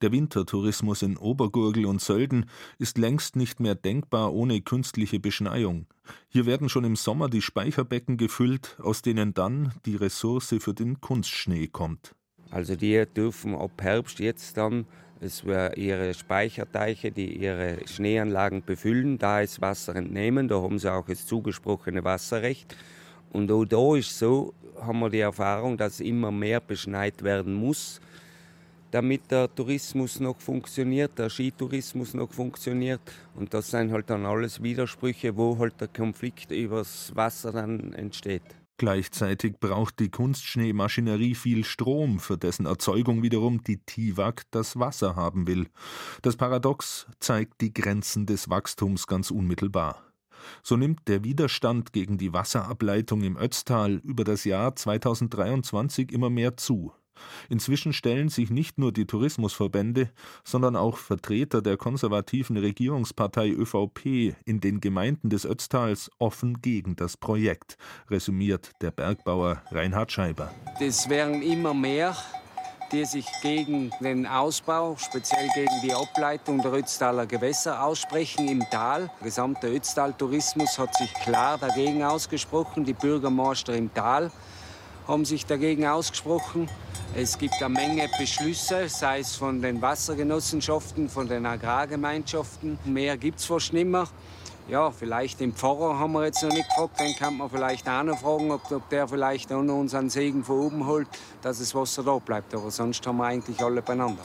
Der 0.00 0.12
Wintertourismus 0.12 1.02
in 1.02 1.16
Obergurgel 1.16 1.86
und 1.86 2.00
Sölden 2.00 2.48
ist 2.78 2.96
längst 2.96 3.36
nicht 3.36 3.60
mehr 3.60 3.74
denkbar 3.74 4.32
ohne 4.32 4.60
künstliche 4.62 5.20
Beschneiung. 5.20 5.86
Hier 6.28 6.46
werden 6.46 6.68
schon 6.68 6.84
im 6.84 6.96
Sommer 6.96 7.28
die 7.28 7.42
Speicherbecken 7.42 8.16
gefüllt, 8.16 8.76
aus 8.80 9.02
denen 9.02 9.34
dann 9.34 9.74
die 9.84 9.96
Ressource 9.96 10.54
für 10.58 10.74
den 10.74 11.00
Kunstschnee 11.00 11.66
kommt. 11.66 12.14
Also 12.50 12.74
die 12.76 13.04
dürfen 13.06 13.54
ab 13.54 13.80
Herbst 13.80 14.18
jetzt 14.18 14.56
dann 14.56 14.86
es 15.20 15.44
ihre 15.44 16.14
Speicherteiche, 16.14 17.12
die 17.12 17.36
ihre 17.36 17.76
Schneeanlagen 17.86 18.62
befüllen, 18.64 19.18
da 19.18 19.40
ist 19.40 19.60
Wasser 19.60 19.94
entnehmen, 19.94 20.48
da 20.48 20.60
haben 20.62 20.78
sie 20.78 20.90
auch 20.90 21.06
das 21.06 21.26
zugesprochene 21.26 22.02
Wasserrecht. 22.02 22.74
Und 23.32 23.52
auch 23.52 23.64
da 23.64 23.96
ist 23.96 24.18
so, 24.18 24.54
haben 24.80 25.00
wir 25.00 25.10
die 25.10 25.20
Erfahrung, 25.20 25.76
dass 25.76 26.00
immer 26.00 26.30
mehr 26.30 26.60
beschneit 26.60 27.22
werden 27.22 27.52
muss, 27.54 28.00
damit 28.90 29.30
der 29.30 29.54
Tourismus 29.54 30.18
noch 30.18 30.40
funktioniert, 30.40 31.18
der 31.18 31.28
Skitourismus 31.28 32.14
noch 32.14 32.32
funktioniert. 32.32 33.00
Und 33.36 33.52
das 33.54 33.70
sind 33.70 33.92
halt 33.92 34.10
dann 34.10 34.26
alles 34.26 34.62
Widersprüche, 34.62 35.36
wo 35.36 35.56
halt 35.58 35.80
der 35.80 35.88
Konflikt 35.88 36.50
übers 36.50 37.14
Wasser 37.14 37.52
dann 37.52 37.92
entsteht. 37.92 38.59
Gleichzeitig 38.80 39.60
braucht 39.60 40.00
die 40.00 40.08
Kunstschneemaschinerie 40.08 41.34
viel 41.34 41.64
Strom, 41.64 42.18
für 42.18 42.38
dessen 42.38 42.64
Erzeugung 42.64 43.22
wiederum 43.22 43.62
die 43.62 43.76
TIWAG 43.76 44.44
das 44.52 44.78
Wasser 44.78 45.16
haben 45.16 45.46
will. 45.46 45.68
Das 46.22 46.36
Paradox 46.36 47.06
zeigt 47.18 47.60
die 47.60 47.74
Grenzen 47.74 48.24
des 48.24 48.48
Wachstums 48.48 49.06
ganz 49.06 49.30
unmittelbar. 49.30 50.02
So 50.62 50.78
nimmt 50.78 51.08
der 51.08 51.24
Widerstand 51.24 51.92
gegen 51.92 52.16
die 52.16 52.32
Wasserableitung 52.32 53.22
im 53.22 53.36
Ötztal 53.36 53.96
über 53.96 54.24
das 54.24 54.44
Jahr 54.44 54.74
2023 54.74 56.10
immer 56.10 56.30
mehr 56.30 56.56
zu. 56.56 56.94
Inzwischen 57.48 57.92
stellen 57.92 58.28
sich 58.28 58.50
nicht 58.50 58.78
nur 58.78 58.92
die 58.92 59.06
Tourismusverbände, 59.06 60.10
sondern 60.44 60.76
auch 60.76 60.96
Vertreter 60.96 61.62
der 61.62 61.76
konservativen 61.76 62.56
Regierungspartei 62.56 63.50
ÖVP 63.50 64.34
in 64.44 64.60
den 64.60 64.80
Gemeinden 64.80 65.30
des 65.30 65.44
Ötztals 65.44 66.10
offen 66.18 66.60
gegen 66.62 66.96
das 66.96 67.16
Projekt, 67.16 67.76
resümiert 68.08 68.70
der 68.80 68.90
Bergbauer 68.90 69.62
Reinhard 69.70 70.12
Scheiber. 70.12 70.50
Das 70.78 71.08
wären 71.08 71.42
immer 71.42 71.74
mehr, 71.74 72.16
die 72.92 73.04
sich 73.04 73.26
gegen 73.42 73.90
den 74.00 74.26
Ausbau, 74.26 74.96
speziell 74.98 75.48
gegen 75.54 75.80
die 75.82 75.94
Ableitung 75.94 76.60
der 76.60 76.72
Ötztaler 76.72 77.26
Gewässer 77.26 77.84
aussprechen 77.84 78.48
im 78.48 78.64
Tal. 78.70 79.10
Der 79.20 79.26
gesamte 79.26 79.68
Ötztal-Tourismus 79.68 80.78
hat 80.78 80.96
sich 80.96 81.12
klar 81.14 81.58
dagegen 81.58 82.02
ausgesprochen. 82.02 82.84
Die 82.84 82.92
Bürgermeister 82.92 83.74
im 83.74 83.92
Tal 83.94 84.32
haben 85.10 85.24
sich 85.24 85.44
dagegen 85.44 85.86
ausgesprochen. 85.86 86.70
Es 87.16 87.36
gibt 87.36 87.54
eine 87.60 87.74
Menge 87.74 88.08
Beschlüsse, 88.16 88.88
sei 88.88 89.18
es 89.18 89.34
von 89.34 89.60
den 89.60 89.82
Wassergenossenschaften, 89.82 91.08
von 91.08 91.26
den 91.26 91.46
Agrargemeinschaften. 91.46 92.78
Mehr 92.84 93.16
gibt 93.16 93.40
es 93.40 93.46
fast 93.46 93.72
nicht 93.72 93.88
mehr. 93.88 94.06
Ja, 94.68 94.92
vielleicht 94.92 95.40
den 95.40 95.52
Pfarrer 95.52 95.98
haben 95.98 96.12
wir 96.12 96.26
jetzt 96.26 96.44
noch 96.44 96.52
nicht 96.52 96.68
gefragt, 96.68 97.00
den 97.00 97.16
kann 97.16 97.36
man 97.38 97.50
vielleicht 97.50 97.88
auch 97.88 98.04
noch 98.04 98.20
fragen, 98.20 98.52
ob, 98.52 98.70
ob 98.70 98.88
der 98.90 99.08
vielleicht 99.08 99.52
auch 99.52 99.62
noch 99.62 99.80
unseren 99.80 100.10
Segen 100.10 100.44
von 100.44 100.60
oben 100.60 100.86
holt, 100.86 101.08
dass 101.42 101.58
das 101.58 101.74
Wasser 101.74 102.04
da 102.04 102.16
bleibt. 102.18 102.54
Aber 102.54 102.70
sonst 102.70 103.04
haben 103.04 103.16
wir 103.16 103.24
eigentlich 103.24 103.60
alle 103.60 103.82
beieinander. 103.82 104.22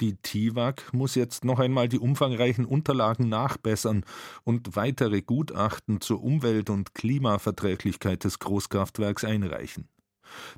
Die 0.00 0.16
TIWAG 0.16 0.92
muss 0.92 1.14
jetzt 1.14 1.44
noch 1.44 1.60
einmal 1.60 1.88
die 1.88 2.00
umfangreichen 2.00 2.64
Unterlagen 2.64 3.28
nachbessern 3.28 4.04
und 4.42 4.74
weitere 4.74 5.22
Gutachten 5.22 6.00
zur 6.00 6.20
Umwelt- 6.20 6.70
und 6.70 6.96
Klimaverträglichkeit 6.96 8.24
des 8.24 8.40
Großkraftwerks 8.40 9.24
einreichen. 9.24 9.88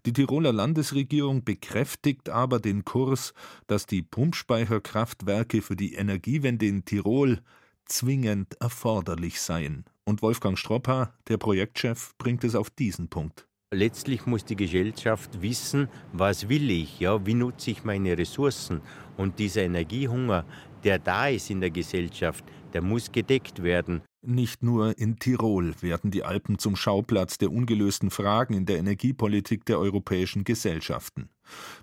Die 0.07 0.13
Tiroler 0.13 0.53
Landesregierung 0.53 1.45
bekräftigt 1.45 2.29
aber 2.29 2.61
den 2.61 2.85
Kurs, 2.85 3.35
dass 3.67 3.87
die 3.87 4.03
Pumpspeicherkraftwerke 4.03 5.63
für 5.63 5.77
die 5.77 5.95
Energiewende 5.95 6.67
in 6.67 6.85
Tirol 6.85 7.41
zwingend 7.87 8.55
erforderlich 8.61 9.41
seien. 9.41 9.85
Und 10.05 10.23
Wolfgang 10.23 10.59
Stropper, 10.59 11.15
der 11.29 11.39
Projektchef, 11.39 12.15
bringt 12.19 12.45
es 12.45 12.55
auf 12.55 12.71
diesen 12.71 13.09
Punkt. 13.09 13.47
Letztlich 13.75 14.27
muss 14.27 14.45
die 14.45 14.57
Gesellschaft 14.57 15.41
wissen, 15.41 15.89
was 16.13 16.49
will 16.49 16.71
ich, 16.71 17.01
ja, 17.01 17.25
wie 17.25 17.33
nutze 17.33 17.71
ich 17.71 17.85
meine 17.85 18.19
Ressourcen. 18.19 18.83
Und 19.17 19.39
dieser 19.39 19.63
Energiehunger, 19.63 20.45
der 20.85 20.99
da 20.99 21.29
ist 21.29 21.49
in 21.49 21.61
der 21.61 21.71
Gesellschaft, 21.71 22.45
der 22.75 22.83
muss 22.83 23.11
gedeckt 23.11 23.63
werden. 23.63 24.03
Nicht 24.25 24.63
nur 24.63 24.97
in 24.99 25.19
Tirol 25.19 25.75
werden 25.83 26.13
die 26.13 26.23
Alpen 26.23 26.57
zum 26.57 26.77
Schauplatz 26.77 27.39
der 27.39 27.51
ungelösten 27.51 28.09
Fragen 28.09 28.55
in 28.55 28.67
der 28.67 28.79
Energiepolitik 28.79 29.65
der 29.65 29.81
europäischen 29.81 30.45
Gesellschaften. 30.45 31.29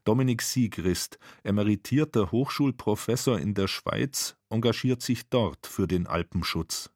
Dominik 0.06 0.41
Siegrist, 0.41 1.19
emeritierter 1.43 2.32
Hochschulprofessor 2.32 3.39
in 3.39 3.56
der 3.56 3.67
Schweiz, 3.67 4.38
engagiert 4.49 5.02
sich 5.02 5.28
dort 5.28 5.67
für 5.67 5.86
den 5.86 6.08
Alpenschutz. 6.08 6.89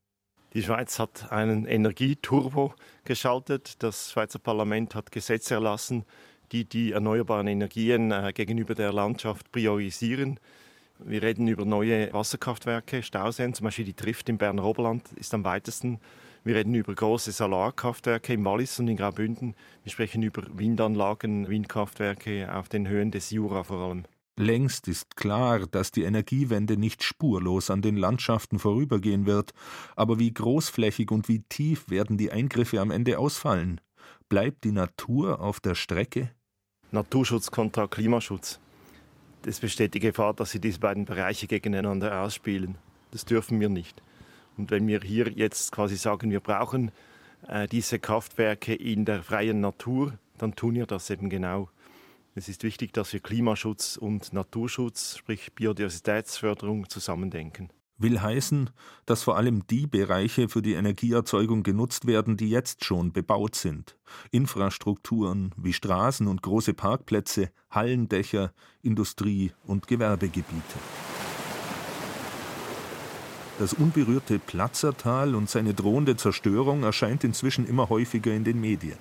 Die 0.53 0.63
Schweiz 0.63 0.97
hat 0.97 1.29
einen 1.29 1.65
Energieturbo 1.65 2.73
geschaltet. 3.03 3.83
Das 3.83 4.11
Schweizer 4.13 4.39
Parlament 4.39 4.95
hat 4.95 5.11
Gesetze 5.11 5.55
erlassen, 5.55 6.05
die 6.53 6.63
die 6.63 6.93
erneuerbaren 6.93 7.47
Energien 7.47 8.11
äh, 8.11 8.31
gegenüber 8.33 8.75
der 8.75 8.93
Landschaft 8.93 9.51
priorisieren. 9.51 10.39
Wir 10.99 11.21
reden 11.21 11.47
über 11.47 11.65
neue 11.65 12.13
Wasserkraftwerke, 12.13 13.03
Stauseen, 13.03 13.53
zum 13.53 13.65
Beispiel 13.65 13.85
die 13.85 13.93
Trift 13.93 14.29
im 14.29 14.37
Berner 14.37 14.63
Oberland 14.63 15.11
ist 15.13 15.33
am 15.33 15.43
weitesten. 15.43 15.99
Wir 16.43 16.55
reden 16.55 16.75
über 16.75 16.93
große 16.93 17.31
Solarkraftwerke 17.31 18.33
im 18.33 18.45
Wallis 18.45 18.79
und 18.79 18.87
in 18.87 18.97
Graubünden. 18.97 19.55
Wir 19.83 19.91
sprechen 19.91 20.23
über 20.23 20.43
Windanlagen, 20.53 21.47
Windkraftwerke 21.47 22.53
auf 22.53 22.69
den 22.69 22.87
Höhen 22.87 23.11
des 23.11 23.31
Jura 23.31 23.63
vor 23.63 23.79
allem. 23.79 24.03
Längst 24.37 24.87
ist 24.87 25.15
klar, 25.15 25.67
dass 25.67 25.91
die 25.91 26.03
Energiewende 26.03 26.75
nicht 26.75 27.03
spurlos 27.03 27.69
an 27.69 27.81
den 27.81 27.97
Landschaften 27.97 28.57
vorübergehen 28.57 29.25
wird. 29.25 29.51
Aber 29.95 30.19
wie 30.19 30.33
großflächig 30.33 31.11
und 31.11 31.27
wie 31.27 31.43
tief 31.43 31.89
werden 31.89 32.17
die 32.17 32.31
Eingriffe 32.31 32.81
am 32.81 32.91
Ende 32.91 33.19
ausfallen? 33.19 33.79
Bleibt 34.29 34.63
die 34.63 34.71
Natur 34.71 35.39
auf 35.39 35.59
der 35.59 35.75
Strecke? 35.75 36.31
Naturschutz 36.91 37.51
kontra 37.51 37.87
Klimaschutz. 37.87 38.59
Es 39.45 39.59
besteht 39.59 39.93
die 39.93 39.99
Gefahr, 39.99 40.33
dass 40.33 40.51
sie 40.51 40.59
diese 40.59 40.79
beiden 40.79 41.05
Bereiche 41.05 41.47
gegeneinander 41.47 42.21
ausspielen. 42.21 42.75
Das 43.11 43.25
dürfen 43.25 43.59
wir 43.59 43.69
nicht. 43.69 44.01
Und 44.57 44.71
wenn 44.71 44.87
wir 44.87 45.01
hier 45.01 45.29
jetzt 45.29 45.71
quasi 45.71 45.97
sagen, 45.97 46.31
wir 46.31 46.39
brauchen 46.39 46.91
äh, 47.47 47.67
diese 47.67 47.99
Kraftwerke 47.99 48.73
in 48.73 49.05
der 49.05 49.21
freien 49.21 49.59
Natur, 49.59 50.17
dann 50.37 50.55
tun 50.55 50.75
wir 50.75 50.85
das 50.85 51.09
eben 51.09 51.29
genau. 51.29 51.69
Es 52.35 52.49
ist 52.49 52.63
wichtig, 52.63 52.93
dass 52.93 53.13
wir 53.13 53.19
Klimaschutz 53.19 53.97
und 53.97 54.33
Naturschutz, 54.33 55.17
sprich 55.17 55.53
Biodiversitätsförderung, 55.53 56.89
zusammendenken. 56.89 57.69
Will 57.97 58.21
heißen, 58.21 58.71
dass 59.05 59.23
vor 59.23 59.37
allem 59.37 59.67
die 59.67 59.87
Bereiche 59.87 60.49
für 60.49 60.61
die 60.61 60.73
Energieerzeugung 60.73 61.63
genutzt 61.63 62.07
werden, 62.07 62.37
die 62.37 62.49
jetzt 62.49 62.83
schon 62.83 63.13
bebaut 63.13 63.55
sind. 63.55 63.97
Infrastrukturen 64.31 65.53
wie 65.57 65.73
Straßen 65.73 66.27
und 66.27 66.41
große 66.41 66.73
Parkplätze, 66.73 67.51
Hallendächer, 67.69 68.51
Industrie- 68.81 69.51
und 69.65 69.87
Gewerbegebiete. 69.87 70.79
Das 73.59 73.73
unberührte 73.73 74.39
Platzertal 74.39 75.35
und 75.35 75.49
seine 75.49 75.75
drohende 75.75 76.17
Zerstörung 76.17 76.83
erscheint 76.83 77.23
inzwischen 77.23 77.67
immer 77.67 77.89
häufiger 77.89 78.33
in 78.33 78.43
den 78.43 78.59
Medien. 78.59 78.97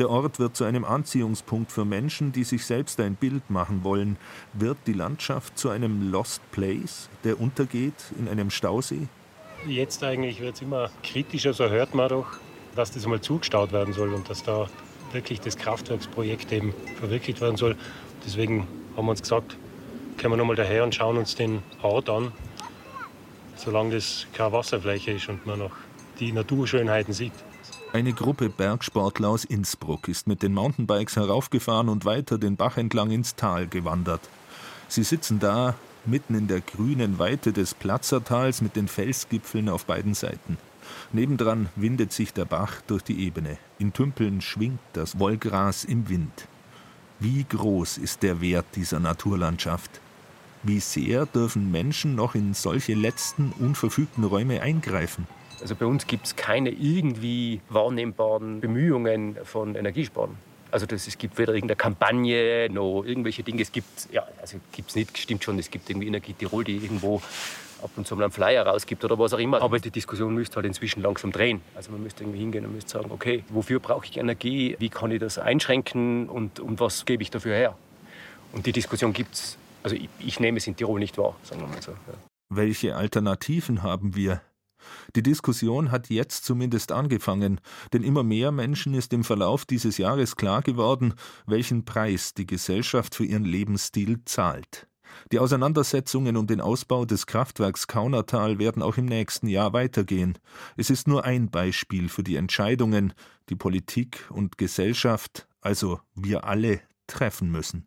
Der 0.00 0.10
Ort 0.10 0.40
wird 0.40 0.56
zu 0.56 0.64
einem 0.64 0.84
Anziehungspunkt 0.84 1.70
für 1.70 1.84
Menschen, 1.84 2.32
die 2.32 2.42
sich 2.42 2.66
selbst 2.66 2.98
ein 2.98 3.14
Bild 3.14 3.48
machen 3.48 3.84
wollen. 3.84 4.16
Wird 4.52 4.78
die 4.86 4.92
Landschaft 4.92 5.56
zu 5.56 5.70
einem 5.70 6.10
Lost 6.10 6.42
Place, 6.50 7.08
der 7.22 7.40
untergeht 7.40 7.94
in 8.18 8.28
einem 8.28 8.50
Stausee? 8.50 9.06
Jetzt 9.68 10.02
eigentlich 10.02 10.40
wird 10.40 10.56
es 10.56 10.62
immer 10.62 10.90
kritischer, 11.04 11.54
so 11.54 11.68
hört 11.68 11.94
man 11.94 12.08
doch, 12.08 12.26
dass 12.74 12.90
das 12.90 13.06
mal 13.06 13.20
zugestaut 13.20 13.72
werden 13.72 13.94
soll 13.94 14.12
und 14.12 14.28
dass 14.28 14.42
da 14.42 14.68
wirklich 15.12 15.40
das 15.40 15.56
Kraftwerksprojekt 15.56 16.50
eben 16.52 16.74
verwirklicht 16.98 17.40
werden 17.40 17.56
soll. 17.56 17.76
Deswegen 18.26 18.66
haben 18.96 19.06
wir 19.06 19.12
uns 19.12 19.22
gesagt, 19.22 19.56
kommen 20.20 20.32
wir 20.32 20.36
nochmal 20.38 20.56
daher 20.56 20.82
und 20.82 20.92
schauen 20.92 21.16
uns 21.16 21.36
den 21.36 21.62
Ort 21.82 22.10
an, 22.10 22.32
solange 23.54 23.94
das 23.94 24.26
keine 24.32 24.50
Wasserfläche 24.50 25.12
ist 25.12 25.28
und 25.28 25.46
man 25.46 25.60
noch 25.60 25.72
die 26.18 26.32
Naturschönheiten 26.32 27.14
sieht. 27.14 27.32
Eine 27.94 28.12
Gruppe 28.12 28.48
Bergsportler 28.48 29.28
aus 29.28 29.44
Innsbruck 29.44 30.08
ist 30.08 30.26
mit 30.26 30.42
den 30.42 30.52
Mountainbikes 30.52 31.14
heraufgefahren 31.14 31.88
und 31.88 32.04
weiter 32.04 32.38
den 32.38 32.56
Bach 32.56 32.76
entlang 32.76 33.12
ins 33.12 33.36
Tal 33.36 33.68
gewandert. 33.68 34.20
Sie 34.88 35.04
sitzen 35.04 35.38
da, 35.38 35.76
mitten 36.04 36.34
in 36.34 36.48
der 36.48 36.60
grünen 36.60 37.20
Weite 37.20 37.52
des 37.52 37.72
Platzertals 37.72 38.62
mit 38.62 38.74
den 38.74 38.88
Felsgipfeln 38.88 39.68
auf 39.68 39.84
beiden 39.84 40.14
Seiten. 40.14 40.58
Nebendran 41.12 41.68
windet 41.76 42.12
sich 42.12 42.32
der 42.32 42.46
Bach 42.46 42.80
durch 42.88 43.04
die 43.04 43.24
Ebene. 43.24 43.58
In 43.78 43.92
Tümpeln 43.92 44.40
schwingt 44.40 44.80
das 44.94 45.20
Wollgras 45.20 45.84
im 45.84 46.08
Wind. 46.08 46.48
Wie 47.20 47.44
groß 47.44 47.98
ist 47.98 48.24
der 48.24 48.40
Wert 48.40 48.66
dieser 48.74 48.98
Naturlandschaft? 48.98 50.00
Wie 50.64 50.80
sehr 50.80 51.26
dürfen 51.26 51.70
Menschen 51.70 52.16
noch 52.16 52.34
in 52.34 52.54
solche 52.54 52.94
letzten 52.94 53.52
unverfügten 53.52 54.24
Räume 54.24 54.62
eingreifen? 54.62 55.28
Also 55.64 55.76
bei 55.76 55.86
uns 55.86 56.06
gibt 56.06 56.26
es 56.26 56.36
keine 56.36 56.68
irgendwie 56.68 57.62
wahrnehmbaren 57.70 58.60
Bemühungen 58.60 59.38
von 59.44 59.74
Energiesparen. 59.74 60.36
Also 60.70 60.84
das, 60.84 61.08
es 61.08 61.16
gibt 61.16 61.38
weder 61.38 61.54
irgendeine 61.54 61.76
Kampagne 61.76 62.68
noch 62.68 63.02
irgendwelche 63.02 63.42
Dinge. 63.42 63.62
Es 63.62 63.72
gibt, 63.72 64.12
ja, 64.12 64.28
also 64.42 64.58
gibt 64.72 64.90
es 64.90 64.96
nicht, 64.96 65.16
stimmt 65.16 65.42
schon, 65.42 65.58
es 65.58 65.70
gibt 65.70 65.88
irgendwie 65.88 66.08
Energie 66.08 66.34
Tirol, 66.34 66.64
die 66.64 66.76
irgendwo 66.76 67.22
ab 67.82 67.88
und 67.96 68.06
zu 68.06 68.14
mal 68.14 68.24
einen 68.24 68.32
Flyer 68.32 68.66
rausgibt 68.66 69.06
oder 69.06 69.18
was 69.18 69.32
auch 69.32 69.38
immer. 69.38 69.62
Aber 69.62 69.78
die 69.78 69.90
Diskussion 69.90 70.34
müsste 70.34 70.56
halt 70.56 70.66
inzwischen 70.66 71.00
langsam 71.00 71.32
drehen. 71.32 71.62
Also 71.74 71.92
man 71.92 72.02
müsste 72.02 72.24
irgendwie 72.24 72.40
hingehen 72.40 72.66
und 72.66 72.74
müsste 72.74 72.98
sagen, 72.98 73.10
okay, 73.10 73.42
wofür 73.48 73.80
brauche 73.80 74.04
ich 74.04 74.18
Energie? 74.18 74.76
Wie 74.78 74.90
kann 74.90 75.12
ich 75.12 75.20
das 75.20 75.38
einschränken 75.38 76.28
und, 76.28 76.60
und 76.60 76.78
was 76.78 77.06
gebe 77.06 77.22
ich 77.22 77.30
dafür 77.30 77.54
her? 77.54 77.74
Und 78.52 78.66
die 78.66 78.72
Diskussion 78.72 79.14
gibt 79.14 79.32
es, 79.32 79.56
also 79.82 79.96
ich, 79.96 80.10
ich, 80.18 80.40
nehme 80.40 80.58
es 80.58 80.66
in 80.66 80.76
Tirol 80.76 81.00
nicht 81.00 81.16
wahr, 81.16 81.34
sagen 81.42 81.62
wir 81.62 81.68
mal 81.68 81.80
so. 81.80 81.92
Ja. 81.92 82.18
Welche 82.50 82.96
Alternativen 82.96 83.82
haben 83.82 84.14
wir? 84.14 84.42
Die 85.16 85.22
Diskussion 85.22 85.90
hat 85.90 86.10
jetzt 86.10 86.44
zumindest 86.44 86.92
angefangen, 86.92 87.60
denn 87.92 88.02
immer 88.02 88.22
mehr 88.22 88.52
Menschen 88.52 88.94
ist 88.94 89.12
im 89.12 89.24
Verlauf 89.24 89.64
dieses 89.64 89.98
Jahres 89.98 90.36
klar 90.36 90.62
geworden, 90.62 91.14
welchen 91.46 91.84
Preis 91.84 92.34
die 92.34 92.46
Gesellschaft 92.46 93.14
für 93.14 93.24
ihren 93.24 93.44
Lebensstil 93.44 94.24
zahlt. 94.24 94.86
Die 95.32 95.38
Auseinandersetzungen 95.38 96.36
um 96.36 96.46
den 96.46 96.60
Ausbau 96.60 97.04
des 97.04 97.26
Kraftwerks 97.26 97.86
Kaunertal 97.86 98.58
werden 98.58 98.82
auch 98.82 98.96
im 98.96 99.06
nächsten 99.06 99.48
Jahr 99.48 99.72
weitergehen. 99.72 100.38
Es 100.76 100.90
ist 100.90 101.08
nur 101.08 101.24
ein 101.24 101.50
Beispiel 101.50 102.08
für 102.08 102.22
die 102.22 102.36
Entscheidungen, 102.36 103.12
die 103.48 103.56
Politik 103.56 104.26
und 104.30 104.58
Gesellschaft, 104.58 105.46
also 105.60 106.00
wir 106.14 106.44
alle, 106.44 106.80
treffen 107.06 107.50
müssen. 107.50 107.86